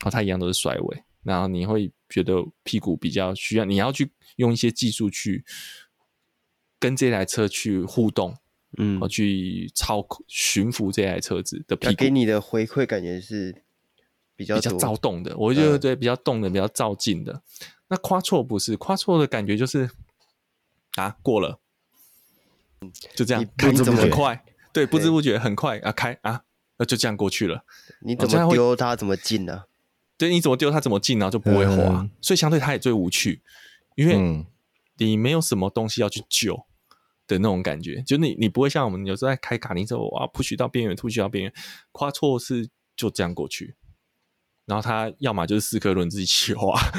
[0.00, 5.44] 然后它一样都是甩尾，然后你会觉得屁股比较需要，你要去用一些技术去
[6.80, 8.36] 跟这台车去互动。
[8.76, 13.62] 嗯，我去操控、驯服这台车子的屁股，给你的回馈感觉是
[14.36, 15.36] 比较比较躁动的。
[15.36, 17.42] 我觉得对，比较动的、比较躁进的。
[17.88, 19.90] 那 Quattro 不是 Quattro 的感觉就是
[20.96, 21.60] 啊，过了，
[23.14, 26.42] 就这样，不知不觉很快，对，不知不觉很快啊，开啊，
[26.78, 27.64] 那就这样过去了。
[28.00, 29.64] 你怎么丢它怎么进呢？
[30.16, 33.42] 对，你怎么丢它怎么进，然后就不会滑，嗯、所以相对它也最无趣，
[33.96, 34.44] 因为
[34.96, 36.64] 你没有什么东西要去救
[37.26, 41.52] 的那种感觉，就你你不会像我们有时候在开卡丁车，哇，push 到边缘，push 到边缘，
[41.92, 43.74] 跨错是就这样过去，
[44.66, 46.78] 然后他要么就是四颗轮子一起滑。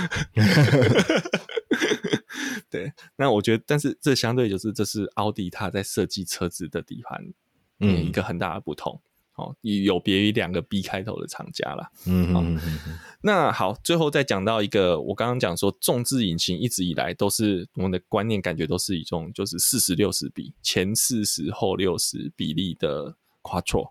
[2.70, 7.34] 对，那我觉得，但是这相对就是这是奥迪它在设计车子的底盘，
[7.80, 9.02] 嗯，一个很大的不同。
[9.36, 11.92] 哦，有别于两个 B 开头的厂家啦。
[12.06, 13.00] 嗯嗯嗯。
[13.22, 23.90] 那好，最后再讲到一个，我刚刚讲说，众志引擎一直以来都是我们的观念，感觉都是一种就是四十六十比，前四十后六十比例的 Quattro。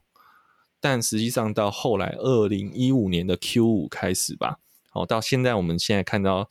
[0.80, 4.58] 但实际上到后来二零一五年的 Q 五开始吧，
[4.92, 6.48] 哦，到现在我们现在看到，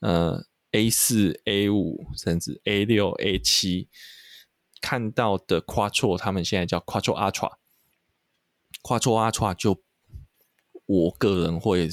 [0.00, 3.88] 呃，A 四、A 五甚至 A 六、A 七
[4.80, 7.52] 看到的 Quattro，他们现在叫 Quattro Ultra。
[8.86, 9.82] Quattro Ultra 就，
[10.86, 11.88] 我个人会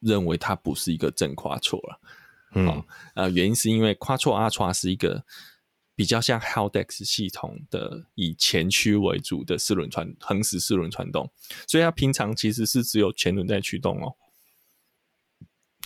[0.00, 2.00] 认为它不是一个正 Quattro 了。
[2.56, 5.24] 嗯，哦，呃，原因是因为 Quattro Ultra 是一个
[5.94, 11.30] 比较像 Haldex 系统的以前驱为主的四轮传横时四轮传动，
[11.68, 14.16] 所以它平常其实是只有前轮在驱动哦。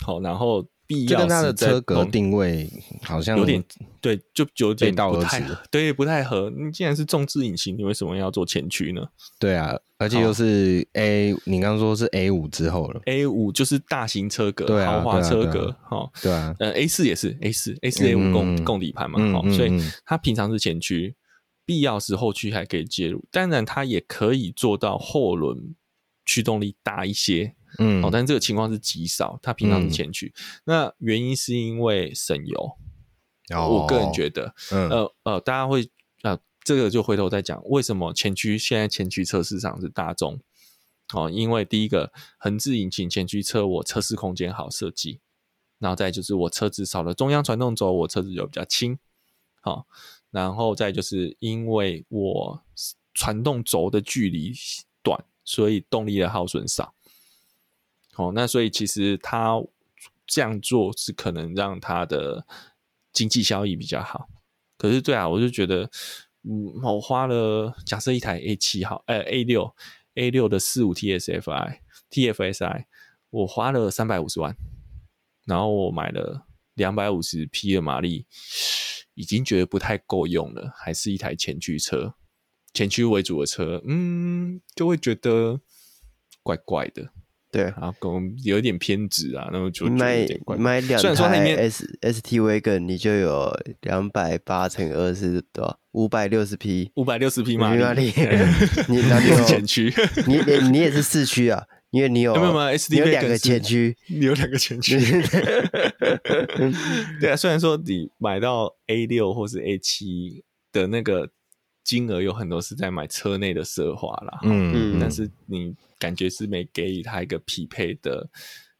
[0.03, 0.67] 好，然后。
[0.89, 2.67] 必要跟它的车格定位
[3.03, 3.63] 好像有点
[4.01, 6.49] 对，就有点背道而驰，对，不太合。
[6.49, 9.07] 你既然是重置引擎，你为什么要做前驱呢？
[9.37, 19.71] 对啊，而且又是 A，你刚刚说是 A 五之后了，A 五就是大型车格，豪华车格，哈，对啊，呃，A 四也是 A 四，A 四 A 五共共底盘嘛，好、嗯，所以
[20.03, 21.13] 它平常是前驱，
[21.67, 25.75] 必要时后驱还可以介入，当然它也可以做到后轮
[26.25, 27.53] 驱动力大一些。
[27.77, 32.77] 嗯，哦，但这个情况是极少，他平常是前驱，嗯，那原因是因为省油，
[33.53, 33.69] 哦。
[33.69, 35.89] 我个人觉得，嗯、呃呃，大家会
[36.23, 40.39] 呃，这个就回头再讲，为什么前驱现在前驱车市场是大众？
[41.13, 45.19] 哦，因为第一个横置引擎前驱车，我测试空间好设计，
[45.79, 48.97] 然后再就是我车子少了中央传动轴，我车子就比较轻，
[49.61, 49.85] 好，哦，
[50.29, 52.63] 然后再就是因为我
[53.15, 54.53] 传动轴的距离
[55.01, 56.93] 短，所以动力的耗损少。
[58.19, 59.63] 哦，那所以其实他
[60.27, 62.45] 这样做是可能让他的
[63.13, 64.27] 经济效益比较好。
[64.77, 65.89] 可是，对啊，我就觉得，
[66.43, 69.73] 嗯，我花了假设一台 A 七好，呃，A 六
[70.15, 71.79] A 六的四五 TSFI
[72.11, 72.85] TFSI，
[73.29, 74.53] 我花了三百五十万，
[75.45, 78.25] 然后我买了两百五十匹的马力，
[79.13, 82.15] 已经觉得不太够用了，还是一台前驱车，
[82.73, 85.61] 前驱为主的车，嗯，就会觉得
[86.43, 87.13] 怪怪的。
[87.51, 90.25] 对，然后可能有一点偏执啊，那么就买
[90.57, 95.79] 买两台 S S T Wagon，你就有两百八乘二是多少？
[95.93, 98.13] 五百六十匹，五百六十匹马力。
[98.87, 99.91] 你哪里有前驱？
[100.27, 101.63] 你你你也是四驱啊？
[101.89, 104.99] 因为你有没有吗？S D 有两个前驱，你有两个前驱。
[107.19, 111.29] 对啊，虽然说你买到 A 六或是 A 七的那个。
[111.81, 118.29] 金额有很多是在买车内的奢华啦，嗯，但是你感觉是没给予它一个匹配的，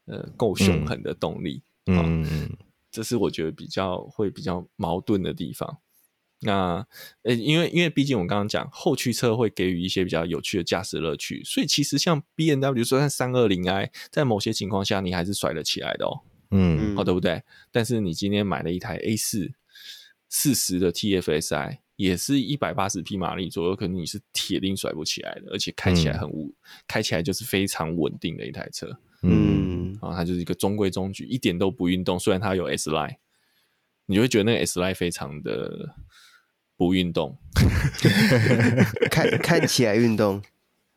[0.06, 2.56] 呃，够凶狠的动力，嗯嗯，
[2.90, 5.78] 这是我觉得比较会比较矛盾的地方。
[6.40, 6.86] 那
[7.22, 17.42] 呃，因为因为毕竟我们刚刚讲后驱车会给予一些比较有趣的驾驶乐趣，所以其实像 B N W 说像三二零 i，在某些情况下你还是甩得起来的哦，嗯，好，对不对？
[17.70, 19.52] 但是你今天买了一台 A 四
[20.30, 21.78] 四十的 TFSI。
[22.00, 26.52] 也是一百八十匹马力左右，可能你是铁定甩不起来的，而且开起来很稳、嗯，
[26.88, 28.98] 开起来就是非常稳定的一台车。
[29.22, 32.18] 嗯，啊，它就是一个中规中矩，一点都不运动。
[32.18, 33.16] 虽然它有 S Line，
[34.06, 35.94] 你就会觉得那个 S Line 非常的
[36.74, 37.36] 不运动，
[39.10, 40.42] 看看起来运动。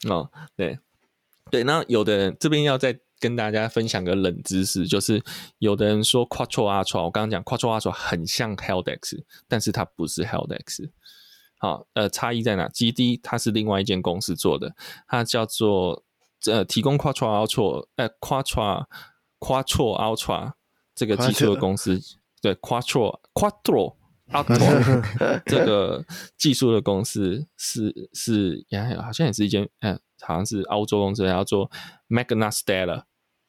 [0.07, 0.79] 哦，对，
[1.51, 2.97] 对，那有的人这边要在。
[3.23, 5.23] 跟大家分享个冷知识，就是
[5.57, 10.89] 有的人说 Quattro Ultra，我刚刚讲 Quattro Ultra 很像 Heldex，但是它不是 Heldex。
[11.57, 14.75] 好，呃，差异在哪？GD 它是另外一间公司做的，
[15.07, 16.03] 它叫做
[16.47, 18.85] 呃提供 Quattro Ultra，呃 Quattro
[19.39, 20.51] Quattro Ultra
[20.93, 21.97] 这个技术的公司，
[22.41, 23.95] 对 Quattro Quattro
[24.33, 26.03] Ultra 这个
[26.37, 31.71] 技术的公司是是也好像也是一间，嗯、呃，好像是欧洲公司，叫做
[32.09, 33.03] Magna Stella。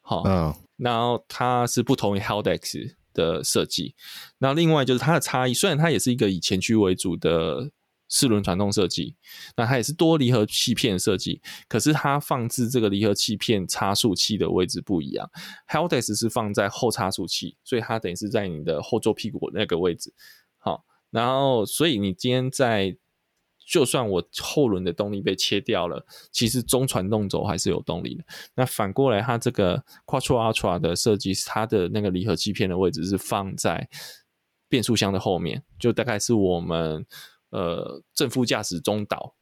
[0.06, 3.94] 好，嗯，然后它是不同于 Haldex 的设计。
[4.36, 7.70] 那另外就是它的差异，虽然它也是一个以前驱为主的
[8.06, 9.16] 四轮传动设计，
[9.56, 15.30] 那它也是多离合器片设计，可是它放置这个离合器片差速器的位置不一样。
[15.66, 20.12] Haldex 是放在后差速器，所以它等于是在你的后座屁股那个位置。
[20.58, 22.94] 好，然后所以你今天在
[23.66, 28.24] 就算我后轮的动力被切掉了，其实中传动轴还是有动力的。
[28.54, 33.88] 那反过来，它这个 Quattro Ultra 的设计，它的那个离合器片的位置是放在
[34.68, 37.06] 变速箱的后面，就大概是我们
[37.50, 39.34] 呃正副驾驶中岛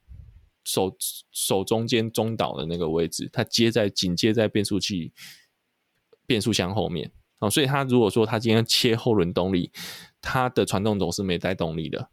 [0.65, 0.97] 手
[1.33, 5.13] 手中间中岛的那个位置，它接在紧接在变速器
[6.27, 7.11] 变速箱后面。
[7.41, 9.73] 哦，所以它如果说它今天切后轮动力，
[10.21, 12.09] 它的传动轴是没带动力的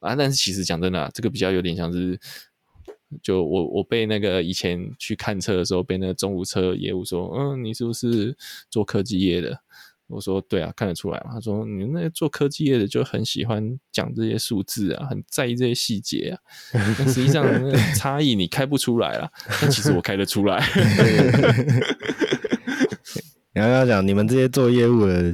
[0.00, 0.14] 啊。
[0.14, 2.18] 但是其实讲真的，这个比较有点像是，
[3.22, 8.36] 就我我被那个以前去看车的时候，被那个中古车业务说，嗯，你是不是
[8.70, 9.60] 做科技业的？
[10.08, 11.32] 我说对啊，看得出来嘛。
[11.32, 16.40] 他说你那个做科技业的就很喜欢讲这些数字啊，很在意这些细节啊。
[16.72, 19.30] 但实际上那差异你开不出来啊，
[19.60, 20.66] 但其实我开得出来。
[23.52, 25.32] 然后要讲你们这些做业务的，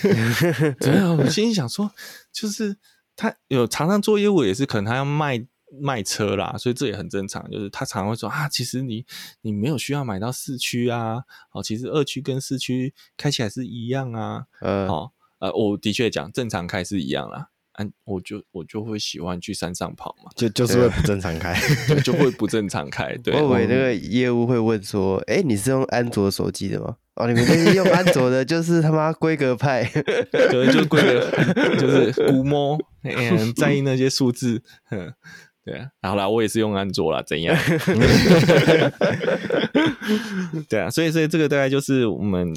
[0.80, 1.90] 对啊，我心里想说，
[2.32, 2.76] 就是
[3.16, 5.44] 他有常常做业务，也是可能他要卖
[5.80, 7.50] 卖车啦，所以这也很正常。
[7.50, 9.04] 就是他常常会说啊，其实你
[9.40, 17.48] 你没有需要买到四驱啊，哦，其实二驱跟四驱开起来是一样啊，呃，好，呃，我的确讲正常开是一样啦。
[17.78, 21.54] 嗯，我就我就会喜欢去山上跑嘛，就 就是会不正常开，
[21.88, 23.14] 就就会不正常开。
[23.22, 26.96] 对，我以为那个业务会问说，哎，你是用安卓手机的吗？
[27.16, 29.84] 哦，你们那些用安卓的，就是他妈规格派，
[30.32, 31.30] 可能，就是规格，
[31.78, 34.62] 就是估摸，嗯在意那些数字，
[35.64, 35.88] 对啊。
[36.02, 37.56] 好啦，我也是用安卓啦，怎样？
[40.68, 42.54] 对啊，所以所以这个大概就是我们。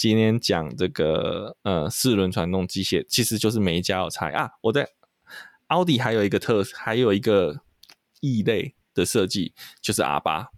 [0.00, 4.52] 今天讲这个呃四轮传动机械，其实就是每一家有差啊。
[4.62, 4.88] 我在
[5.66, 7.60] 奥迪还有一个特，还有一个
[8.20, 10.48] 异类的设计，就是 R 八。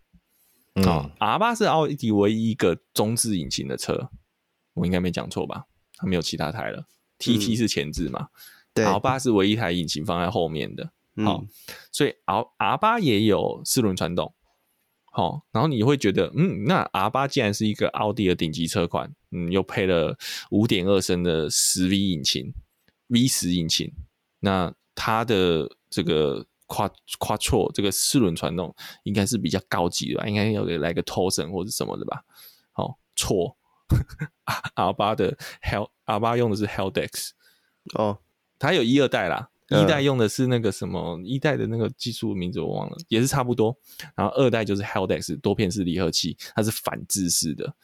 [0.75, 4.11] 嗯，R 八是奥迪唯一一个中置引擎的车，
[4.75, 5.65] 我应该没讲错吧？
[5.97, 6.87] 它没有其他台了。
[7.19, 8.29] TT 是前置嘛？
[8.73, 10.93] 对，R 八是唯一一台引擎放在后面的。
[11.25, 11.45] 好，
[11.91, 14.33] 所以 R R 八也有四轮传动。
[15.15, 20.17] 好，然后你会觉得，嗯，那 R 八既然是一个奥迪的顶级车款，嗯，又配了
[20.51, 22.55] 五点二升的十 V 引擎
[23.09, 23.93] ，V 十引擎，
[24.41, 30.27] 那它的这个 Quattro 这个四轮传动应该是比较高级的吧？
[30.27, 32.25] 应该要给来个 Torsen 或者什么的吧？
[32.73, 33.59] 好，错
[34.75, 37.33] ，R 八的 Hell R 八用的是 Hel DEX
[37.97, 38.21] 哦，
[38.59, 39.51] 它有一二代啦。
[39.81, 41.21] 一代用的是那个什么？
[41.25, 43.77] 一代的那个技术名字我忘了，也是差不多。
[44.15, 47.75] 然后二代就是 Haldex 多片式离合器，它是反制式的，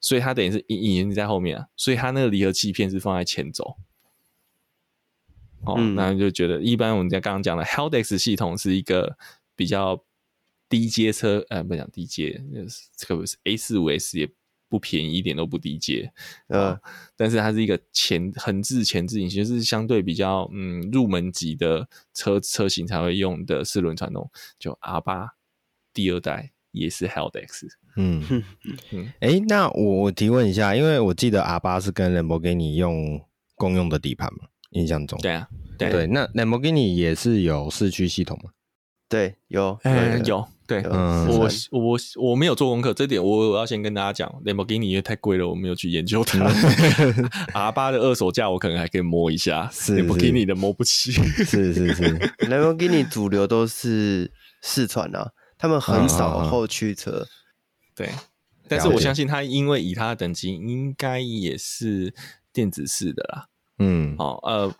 [0.00, 3.76] 所以它等于是引引擎在后面啊，所以它那个离合器片是放在前轴。
[5.64, 9.18] 哦，嗯、那就觉得一般我们在刚刚讲的 Haldex 系统是一个
[9.54, 10.04] 比较
[10.68, 12.42] 低阶车，呃，不讲低阶，
[12.96, 14.30] 这个不是 A 四五 S 也。
[14.68, 16.12] 不便宜，一点都不低阶，
[16.48, 16.78] 呃，
[17.16, 25.30] 但是它是一个前横置前置引擎，就是相对比较嗯入门级的车车型才会用的四轮传动，就 R 八
[25.94, 27.66] 第二代也是 Haldex，
[27.96, 28.22] 嗯。
[28.92, 33.20] 嗯，哎、 欸，那我我提问一下，因为我记得 R 八是跟兰博基尼用
[33.54, 35.48] 共用的底盘嘛，印象中，对啊，
[35.78, 38.50] 对，对，那兰博基尼也是有四驱系统吗？
[39.08, 46.44] 对，有，嗯，有，对，嗯，我我我没有做功课，这点我我要先跟大家讲，Lamborghini 因为太贵了，我没有去研究它。
[47.54, 51.12] R 八的二手价我可能还可以摸一下，Lamborghini 的摸不起。
[51.42, 57.26] 是是是， Lamborghini 主流都是四传啊，他们很少后驱车。
[57.96, 58.10] 对，
[58.68, 62.12] 但是我相信他，因为以他的等级，应该也是
[62.52, 63.46] 电子式的啦。
[63.78, 64.74] 嗯，哦，呃。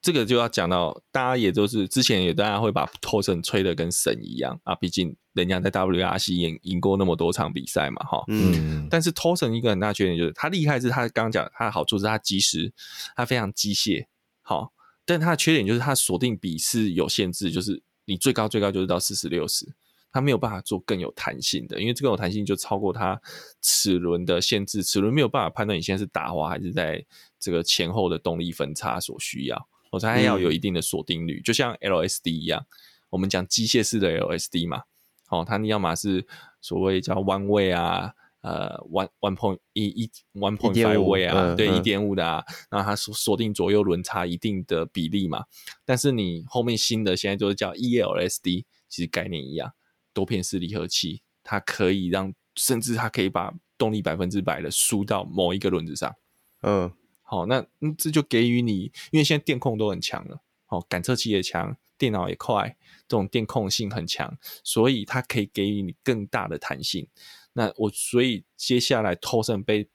[0.00, 8.24] 这个就要讲到，大家也都是之前也大家会把 Torsen 吹的跟神一样啊，毕竟人家在 WRC 赢赢过那么多场比赛嘛，哈。
[8.28, 8.86] 嗯。
[8.90, 12.72] 但是 Torsen 一个很大缺点就是，它厉害是它刚刚讲它的好处是它及时，
[13.16, 14.06] 它非常机械，
[14.42, 14.72] 好。
[15.04, 19.66] 但它的缺点就是它锁定比是有限制，就是你最高最高就是到四十六十，
[20.12, 23.20] 它没有办法做更有弹性的，因为这个有弹性就超过它
[23.60, 27.04] 齿轮的限制，齿轮没有办法判断你现在是打滑还是在
[27.40, 29.68] 这个前后的动力分差所需要。
[29.90, 32.64] 我猜要有一定的锁定率，嗯、就像 LSD 一样，
[33.10, 34.84] 我们讲机械式的 LSD 嘛，
[35.32, 36.26] 哦，它要么是
[36.60, 38.12] 所谓叫 one way 啊，
[38.42, 45.44] 呃，one one point 一一 one point five way 啊，嗯、对，一点五的啊，那它锁锁定左右轮差一定的比例嘛，
[45.86, 49.72] 但是你后面新的现在就是叫 ELSD，其实概念一样，
[50.12, 56.14] 多片式离合器，它可以让甚至它可以把动力百分之百的输到某一个轮子上，
[56.60, 56.92] 嗯。
[57.24, 57.64] 好，那
[57.96, 62.76] 这就给予你，因为现在电控都很强了，好，感测器也强，电脑也快，
[63.06, 67.06] 这种电控性很强，所以它可以给予你更大的弹性。
[67.52, 69.88] 那我所以接下来 Torsen 被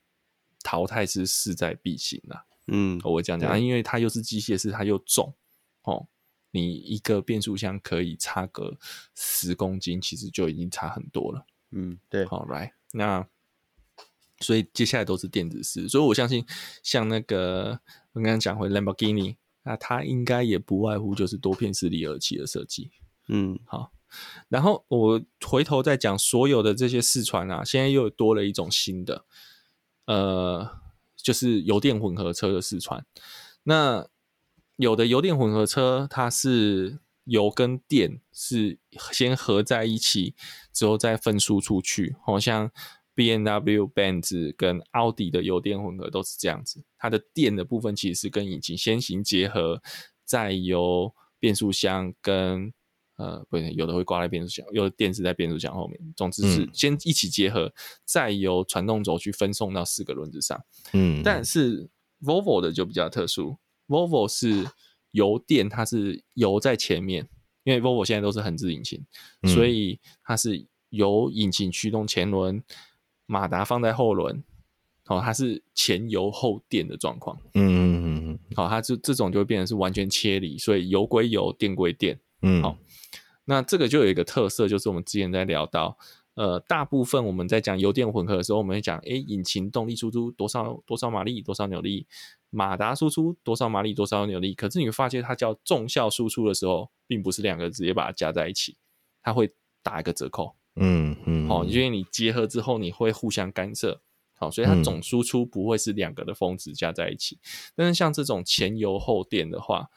[0.64, 2.45] 淘汰是势在必行了。
[2.68, 5.36] 嗯，我会这样讲，因为它又是机械式，它又重，
[5.82, 6.08] 哦，
[6.51, 8.78] 你一个变速箱可以差个
[9.14, 11.45] 十公斤，其实就已经差很多了。
[11.72, 12.26] 嗯，对。
[12.26, 13.28] 好来，那
[14.39, 16.45] 所以接下来都是电子式，所以我相信
[16.82, 17.82] 像那个
[18.14, 19.36] 我刚刚讲回 Lamborghini，
[19.68, 22.89] 那它应该也不外乎就是多片式离合器的设计。
[23.28, 23.91] 嗯，好。
[24.47, 29.26] 然后我回头再讲所有的这些四传啊，现在又多了一种新的，
[30.05, 30.80] 呃，
[31.18, 33.05] 就是油电混合车的四传。
[33.63, 34.07] 那
[34.78, 38.80] 有的油电混合车，它是油跟电是
[39.11, 40.34] 先合在一起，
[40.72, 42.15] 之后再分输出去。
[42.24, 42.72] 好像
[43.18, 49.82] BMW、Benz 跟奥迪的油电混合都是这样子，它的电的部分其实是跟引擎先行结合，
[50.24, 52.72] 再由变速箱跟
[53.15, 55.99] 呃，不对，有的会挂在变速箱，有的电是在变速箱后面。
[56.15, 57.74] 总之是先一起结合，嗯、
[58.05, 60.63] 再由传动轴去分送到四个轮子上。
[60.93, 61.89] 嗯，但是
[62.22, 63.57] Volvo 的就比较特殊
[63.88, 64.70] ，Volvo 是
[65.09, 67.28] 油电，它是油在前面，
[67.63, 69.03] 因为 Volvo 现在都是横置引擎，
[69.41, 72.63] 嗯、所以它是由引擎驱动前轮，
[73.28, 74.43] 马达放在后轮，
[75.05, 77.38] 哦，它是前油后电的状况。
[77.53, 82.19] 嗯嗯嗯嗯，好，它就这种就会变成是完全切离，所以油归油，电归电。
[82.41, 82.75] 嗯，好。
[83.45, 85.97] 那这个就有一个特色，就是我们之前在聊到，
[86.34, 92.05] 呃，大部分我们在讲油电混合的时候，我们会讲，诶，引擎动力输出多少多少马力，多少扭力，
[92.49, 94.53] 马达输出多少马力，多少扭力。
[94.53, 98.75] 可是你会发现，它叫重效输出的时候，并不是两个直接把它加在一起，
[99.23, 99.49] 它会
[99.82, 100.57] 打一个折扣。
[100.80, 104.01] 嗯嗯，好、哦，因为你结合之后，你会互相干涉，
[104.36, 107.36] 好、哦，所以它总输出不会是两个的峰值加在一起。
[107.36, 107.39] 嗯、
[107.75, 109.89] 但是像这种前油后电的话，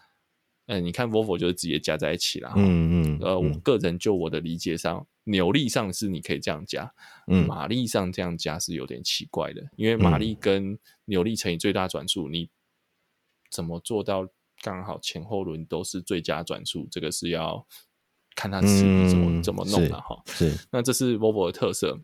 [0.66, 6.92] 嗯、呃，你看 Volvo 就是直接加在一起了，嗯嗯，呃，我个人就我的理解上，扭力上是你可以这样加，
[7.26, 12.48] 嗯，马力上这样加是有点奇怪的，因为马力跟扭力乘以最大转速，你
[13.50, 14.28] 怎么做到
[14.62, 16.86] 刚好前后轮都是最佳转速？
[16.90, 17.66] 这个是要
[18.40, 20.16] 看它是怎么怎么弄的哈。
[20.26, 21.98] 是，那这是 Volvo 的特色。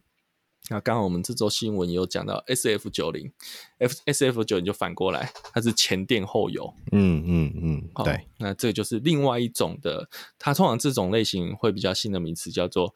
[0.68, 3.32] 那刚好我们这周新闻也有讲到 S F 九零
[3.78, 6.74] ，F S F 九零就反过来，它是前电后油。
[6.90, 8.26] 嗯嗯嗯，好对。
[8.38, 12.92] 那这就是另外一种的，它通常这种类型会比较新的名词叫做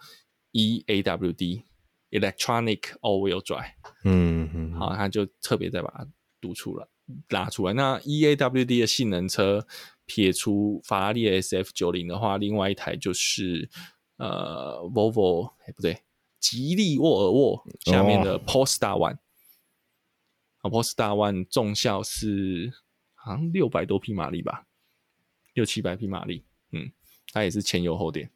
[0.50, 3.72] E A W D，Electronic All-Wheel Drive。
[4.02, 6.04] 嗯嗯，好，它就特别再把它
[6.40, 6.86] 读出来，
[7.28, 7.72] 拉出来。
[7.72, 9.64] 那 E A W D 的性能车，
[10.10, 13.70] 撇除法拉利 S F 九零的话，另外一台就是
[14.16, 16.02] 呃 Volvo，哎不对。
[16.40, 19.18] 吉利沃尔沃下面的 Polestar One，
[20.62, 22.72] 啊，Polestar One 重效是
[23.14, 24.66] 好像六百多匹马力吧，
[25.54, 26.90] 六七百匹马力，嗯，
[27.32, 28.28] 它也是前油后电，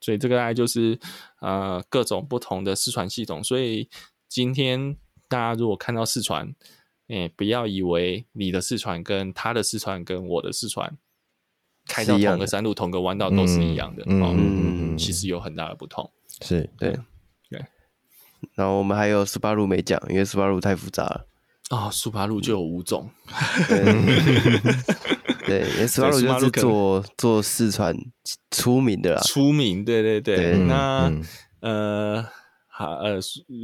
[0.00, 0.96] 所以这个大概就是
[1.40, 3.42] 呃各种不同的试传系统。
[3.42, 3.88] 所以
[4.28, 4.96] 今天
[5.26, 6.54] 大家如果看到试传，
[7.10, 10.96] 哎、欸，不要以为你的四川跟他的四川跟我的四川
[11.86, 16.96] 开到同个山路、同个弯道都是一样的，嗯嗯嗯，其实有很大的不同，是对。
[18.54, 21.26] 然后我们还有斯巴鲁没讲，因为斯巴鲁太复杂了
[21.68, 21.90] 啊。
[21.90, 23.10] 斯巴鲁就有五种，
[25.46, 27.94] 对， 因为斯巴鲁就是做做四川
[28.50, 30.36] 出名的啦，出名，对对对。
[30.36, 31.22] 对那、嗯、
[31.60, 32.28] 呃，
[32.80, 33.18] 好呃，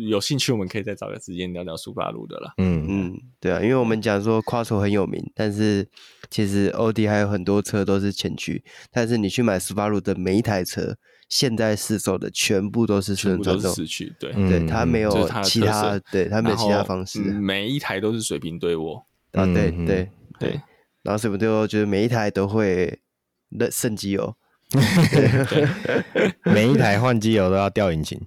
[0.09, 2.53] 有兴趣我们可以再找个时间聊聊苏巴鲁的啦。
[2.59, 2.87] 嗯。
[2.89, 5.89] 嗯，对啊，因为我们讲说 Quattro 很有名，但是
[6.31, 10.97] 其实欧迪还有很多车都是前驱，但是你去买斯巴鲁的每一台车。
[11.29, 20.09] 现在市售的全部都是四轮传动，四驱，对，对，它没有其他，对，它没有其他方式，每一台都是水平对卧，啊，对对
[20.39, 20.61] 对，
[21.03, 23.01] 然后水平对卧就是每一台都会
[23.49, 24.37] 那剩机油，
[26.47, 28.21] 每一台换机油都要掉引擎，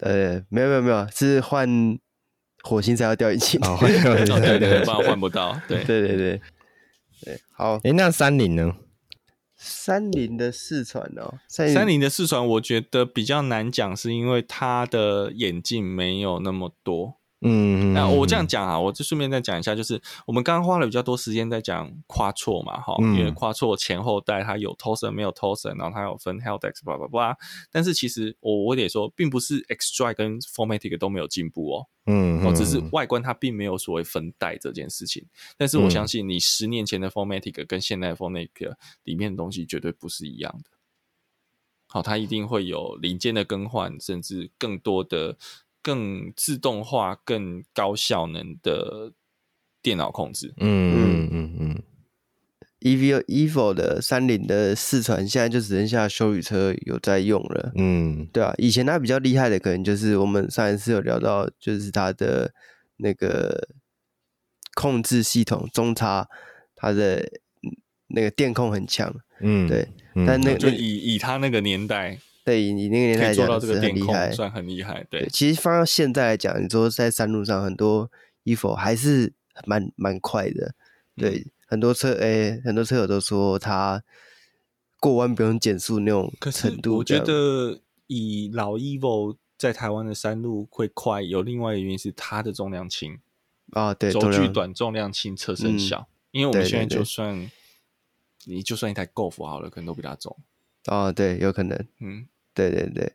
[0.00, 1.98] 呃，没有没有没有，是换
[2.62, 6.40] 火星才要掉引擎， 哦，对对，不然换不到，对对对对，
[7.24, 8.74] 对，好，诶，那三菱呢？
[9.58, 17.16] 三菱的四传哦，三菱的四传，我觉得比较难讲，是因为它的眼镜没有那么多。
[17.48, 27.36] 嗯，那我这样讲啊，我就顺便再讲一下，就是我们刚刚花了比较多时间在讲 Quattro 嘛，哈、嗯，因为 Quattro 前后代它有 Torsen 没有 Torsen，然后它有分 heldex 叭叭叭。
[27.70, 35.24] 但是其实我我得说，并不是 X Drive 跟 Formatic 都没有进步哦，嗯，哦，只是外观它并没有所谓分代这件事情。
[35.56, 38.74] 但是我相信你十年前的 formatic 跟现在的 4MATIC
[39.04, 40.70] 里面的东西绝对不是一样的。
[41.88, 45.36] 好，它一定会有零件的更换，甚至更多的。
[45.86, 49.12] 更自动化、更高效能的
[49.80, 50.52] 电脑控制。
[50.56, 51.82] 嗯嗯嗯嗯。
[52.80, 57.72] Evo Evo 的三菱的四传现在就只剩下修理车有在用了。
[57.76, 62.52] 嗯，对啊，以前它比较厉害的可能就是我们上一次有聊到，就是它的
[62.96, 63.68] 那个
[64.74, 66.28] 控制系统中差，
[66.74, 67.24] 它的
[68.08, 69.14] 那个电控很强。
[69.40, 75.04] 嗯，对，嗯但那就以以它那个年代对你那个年代讲是很这个电厉害控，，算很厉害。
[75.10, 78.08] 对对，，其实放到现在来讲，你说在山路上很多
[78.44, 79.32] Evo 还是
[79.66, 80.76] 蛮蛮快的，
[81.16, 84.04] 对，嗯很多车诶、很多车友都说他
[85.00, 93.18] 过弯不用减速那种程度我觉，得以老 Evo 在台湾的山路会快，有另外一个原因是它的重量轻，
[93.72, 96.08] 啊，对，轴距短，重量轻，车身小。
[96.30, 97.50] 因为我们现在就算
[98.44, 100.36] 你就算一台 Golf 好了，可能都比它重。
[100.86, 103.12] 哦，对，有可能，嗯，对对对，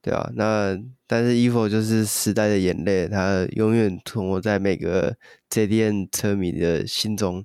[0.00, 5.16] 对啊，那但是 Evo 就是时代的眼泪，它永远存活在每个
[5.50, 7.44] JDM 车迷的心中，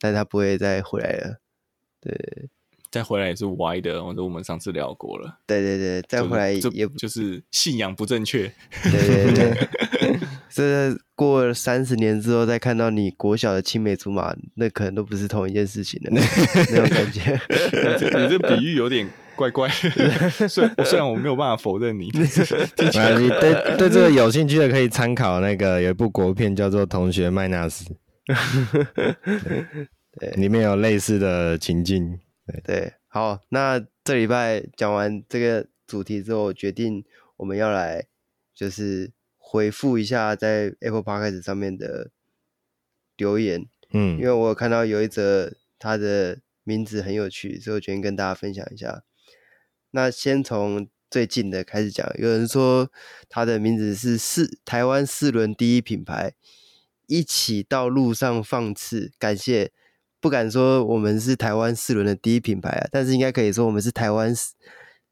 [0.00, 1.40] 但它不会再回来了。
[2.00, 2.48] 对
[2.90, 5.40] 再回来也是歪的，我我们上次聊过了。
[5.46, 8.50] 对对对，再回来也不就是信仰不正确。
[8.84, 16.20] 对对对， 这过了三十年之后再看到你国小的青梅竹马，那可能都不是同一件事情了那
[16.70, 17.32] 那种感觉。
[18.22, 22.26] 你这比喻有点怪怪的， 虽然虽然我没有办法否认你， 对
[23.76, 27.84] 对这个有兴趣的可以参考那个有一部国片叫做《同学麦纳斯》，
[30.18, 32.18] 对里面有类似的情境。
[32.62, 37.04] 对，好，那这礼拜讲完这个主题之后，决定
[37.38, 38.06] 我们要来
[38.54, 42.10] 就是回复一下在 Apple Podcast 上面的
[43.16, 49.02] 留言，嗯因为我有看到有一则他的名字很有趣，所以我决定跟大家分享一下。
[49.94, 52.90] 那先从最近的开始讲，有人说
[53.28, 56.32] 他的名字是四台湾四轮第一品牌，
[57.06, 59.70] 一起到路上放肆，感谢。
[60.20, 64.54] 不敢说我们是台湾四轮的第一品牌啊，但是应该可以说我们是台湾四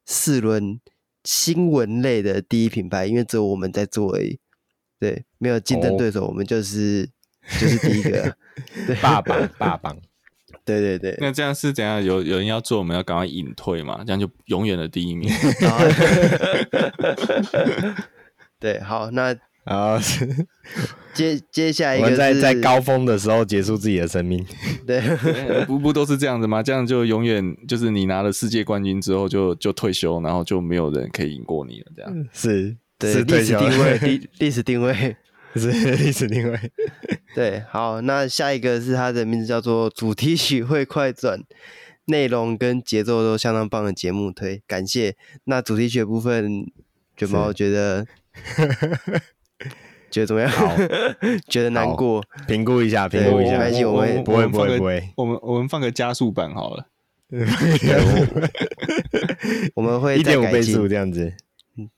[0.05, 0.81] 四轮
[1.23, 4.39] 新闻类的第一品牌，因为只有我们在做而已。
[4.99, 7.07] 对，没有竞争对手，哦我们就是
[7.59, 8.35] 就是第一个啊。
[8.85, 9.97] 对，霸榜霸榜，
[10.65, 11.17] 对对对。
[11.19, 12.01] 那这样是怎样？
[12.03, 14.01] 有有人要做，我们要赶快隐退嘛？
[14.05, 15.29] 这样就永远的第一名。
[18.59, 19.35] 对，好，那
[19.65, 19.99] 啊
[21.13, 24.43] 接接下来一我们个在在高峰的时候结束自己的生命。
[24.87, 25.01] 对
[25.65, 26.63] 不不都是这样子吗？
[26.63, 31.85] 这样就永远就是你拿了世界冠军之后就就退休，然后就没有人可以赢过你了。
[31.95, 35.15] 这样是对历史定位历历史定位。
[35.59, 36.59] 是历史定位。
[37.35, 41.39] 对，好，那下一个是他的名字叫做主题曲会快转，
[42.05, 45.15] 内容跟节奏都相当棒的节目推，感谢。
[45.45, 46.65] 那主题曲的部分，
[47.17, 48.05] 卷毛觉得
[50.11, 50.49] 觉得怎么样？
[50.51, 50.75] 好，
[51.47, 52.23] 觉得难过。
[52.47, 53.83] 评估一下，评估一下没关系。
[53.83, 56.87] 我们不会不会不会我们我们放个加速版好了。
[59.73, 61.33] 我们会一点五倍再改进速这样子。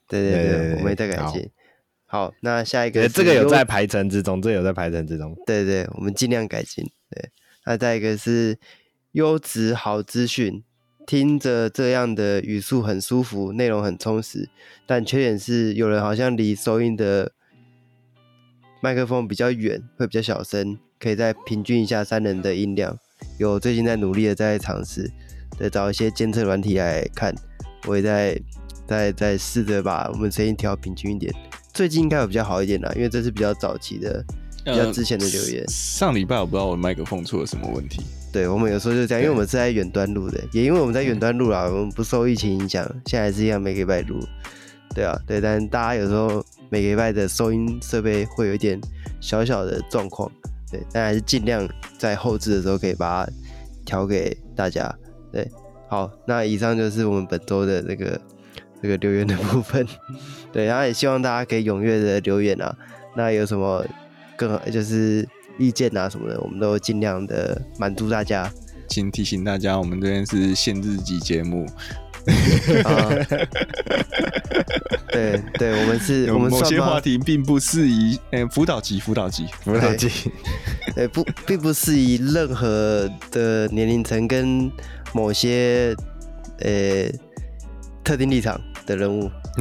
[0.07, 1.49] 对对对，对对对我们会再改进。
[2.07, 5.35] 好，那下一个这个有在排程之中，这个有在排程之中。
[5.45, 6.85] 对对，我们尽量改进。
[7.09, 7.29] 对，
[7.65, 8.57] 那再一个是
[9.13, 10.63] 优质好资讯，
[11.07, 14.49] 听着这样的语速很舒服，内容很充实，
[14.85, 17.31] 但缺点是有人好像离收音的
[18.81, 22.97] 麦克风比较远，会比较小声，可以再平均一下三人的音量。
[23.39, 25.11] 有最近在努力的在尝试，
[25.57, 27.33] 对，找一些监测软体来看，
[27.87, 28.39] 我也在
[28.87, 31.33] 在在试着把我们声音调平均一点。
[31.73, 34.23] 最近应该有比较好一点啦，因为这是比较早期的。
[34.63, 38.01] 比较之前的留言呃上礼拜我不知道我麦克风出了什么问题。
[38.33, 44.19] 对，我们有时候就这样，因为我们是在远端录的，也因为我们在远端录啦，我们不受疫情影响，现在还是一样每个礼拜录。
[44.95, 48.81] 对啊，对，但大家有时候每个礼拜的收音设备会有一点
[49.21, 50.31] 小小的状况，
[50.71, 51.69] 对，但还是尽量
[51.99, 53.31] 在后置的时候可以把它
[53.85, 54.91] 调给大家。
[55.31, 55.47] 对，
[55.87, 58.19] 好，那以上就是我们本周的这个
[58.81, 59.85] 这个留言的部分。
[60.51, 62.75] 对，然后也希望大家可以踊跃的留言啊，
[63.15, 63.85] 那有什么
[64.35, 68.49] 更好就是意见啊什么的，我们都尽量的满足大家。
[68.87, 71.65] 请提醒大家，我们这边是限制级节目，
[72.83, 73.09] 啊，
[75.11, 78.17] 对对，我们是，我们某些话题并不适宜。
[78.31, 80.09] 诶、辅导级，辅导级，辅导级，
[80.95, 84.71] 对不，并不适宜任何的年龄层跟
[85.13, 85.95] 某些
[86.59, 87.09] 呃
[88.05, 89.29] 特定立场的人物。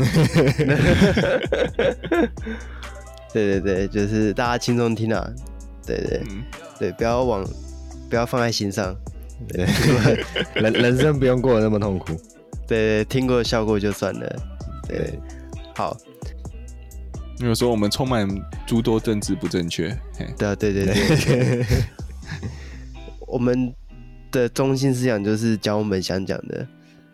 [3.33, 5.29] 对对对，就是大家轻松听啊，
[5.85, 6.45] 对对嗯，
[6.79, 7.45] 对，不要往
[8.09, 8.95] 不要放在心上。
[9.49, 9.67] 对，
[10.63, 12.15] 人人生不用过得那么痛苦。
[12.69, 14.37] 对对，听过笑过就算了。
[14.87, 15.19] 对，
[15.75, 15.97] 好，
[17.39, 18.29] 有时候我们充满
[18.67, 19.89] 诸多政治不正确。
[20.39, 21.67] 对啊，对对对。
[23.27, 23.75] 我们
[24.31, 26.67] 的中心思想就是讲我们想讲的。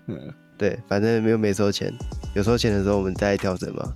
[0.08, 1.90] 嗯，对，反正没有没收钱，
[2.34, 3.94] 有收钱的时候我们再调整嘛。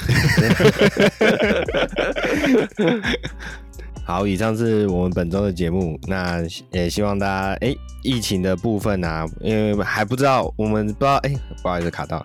[4.04, 5.96] 好，以上是我们本周的节目。
[6.08, 6.42] 那
[6.72, 11.32] 也希望大家，哎、疫情的部分啊，因为还不知道，我们不知道，哎、
[11.62, 12.16] 不好意思卡到。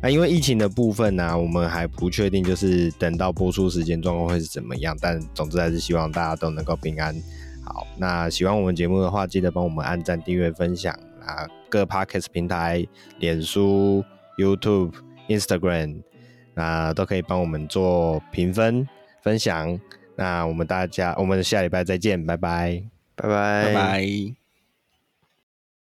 [0.00, 4.96] 啊，因为疫情的部分呢、啊，我们还不确定，就是等到播出时间状况会是怎么样。
[4.98, 7.14] 但总之还是希望大家都能够平安。
[7.66, 12.86] 好，那喜欢我们节目的话，记得帮我们按赞、订阅、分享啊，各 Podcast 平台、
[13.18, 14.04] 脸书、
[14.38, 14.92] YouTube、
[15.28, 16.02] Instagram，
[16.54, 18.88] 那都可以帮我们做评分、
[19.22, 19.78] 分享。
[20.16, 22.82] 那我们大家，我们下礼拜再见，拜拜，
[23.16, 24.43] 拜拜，拜拜。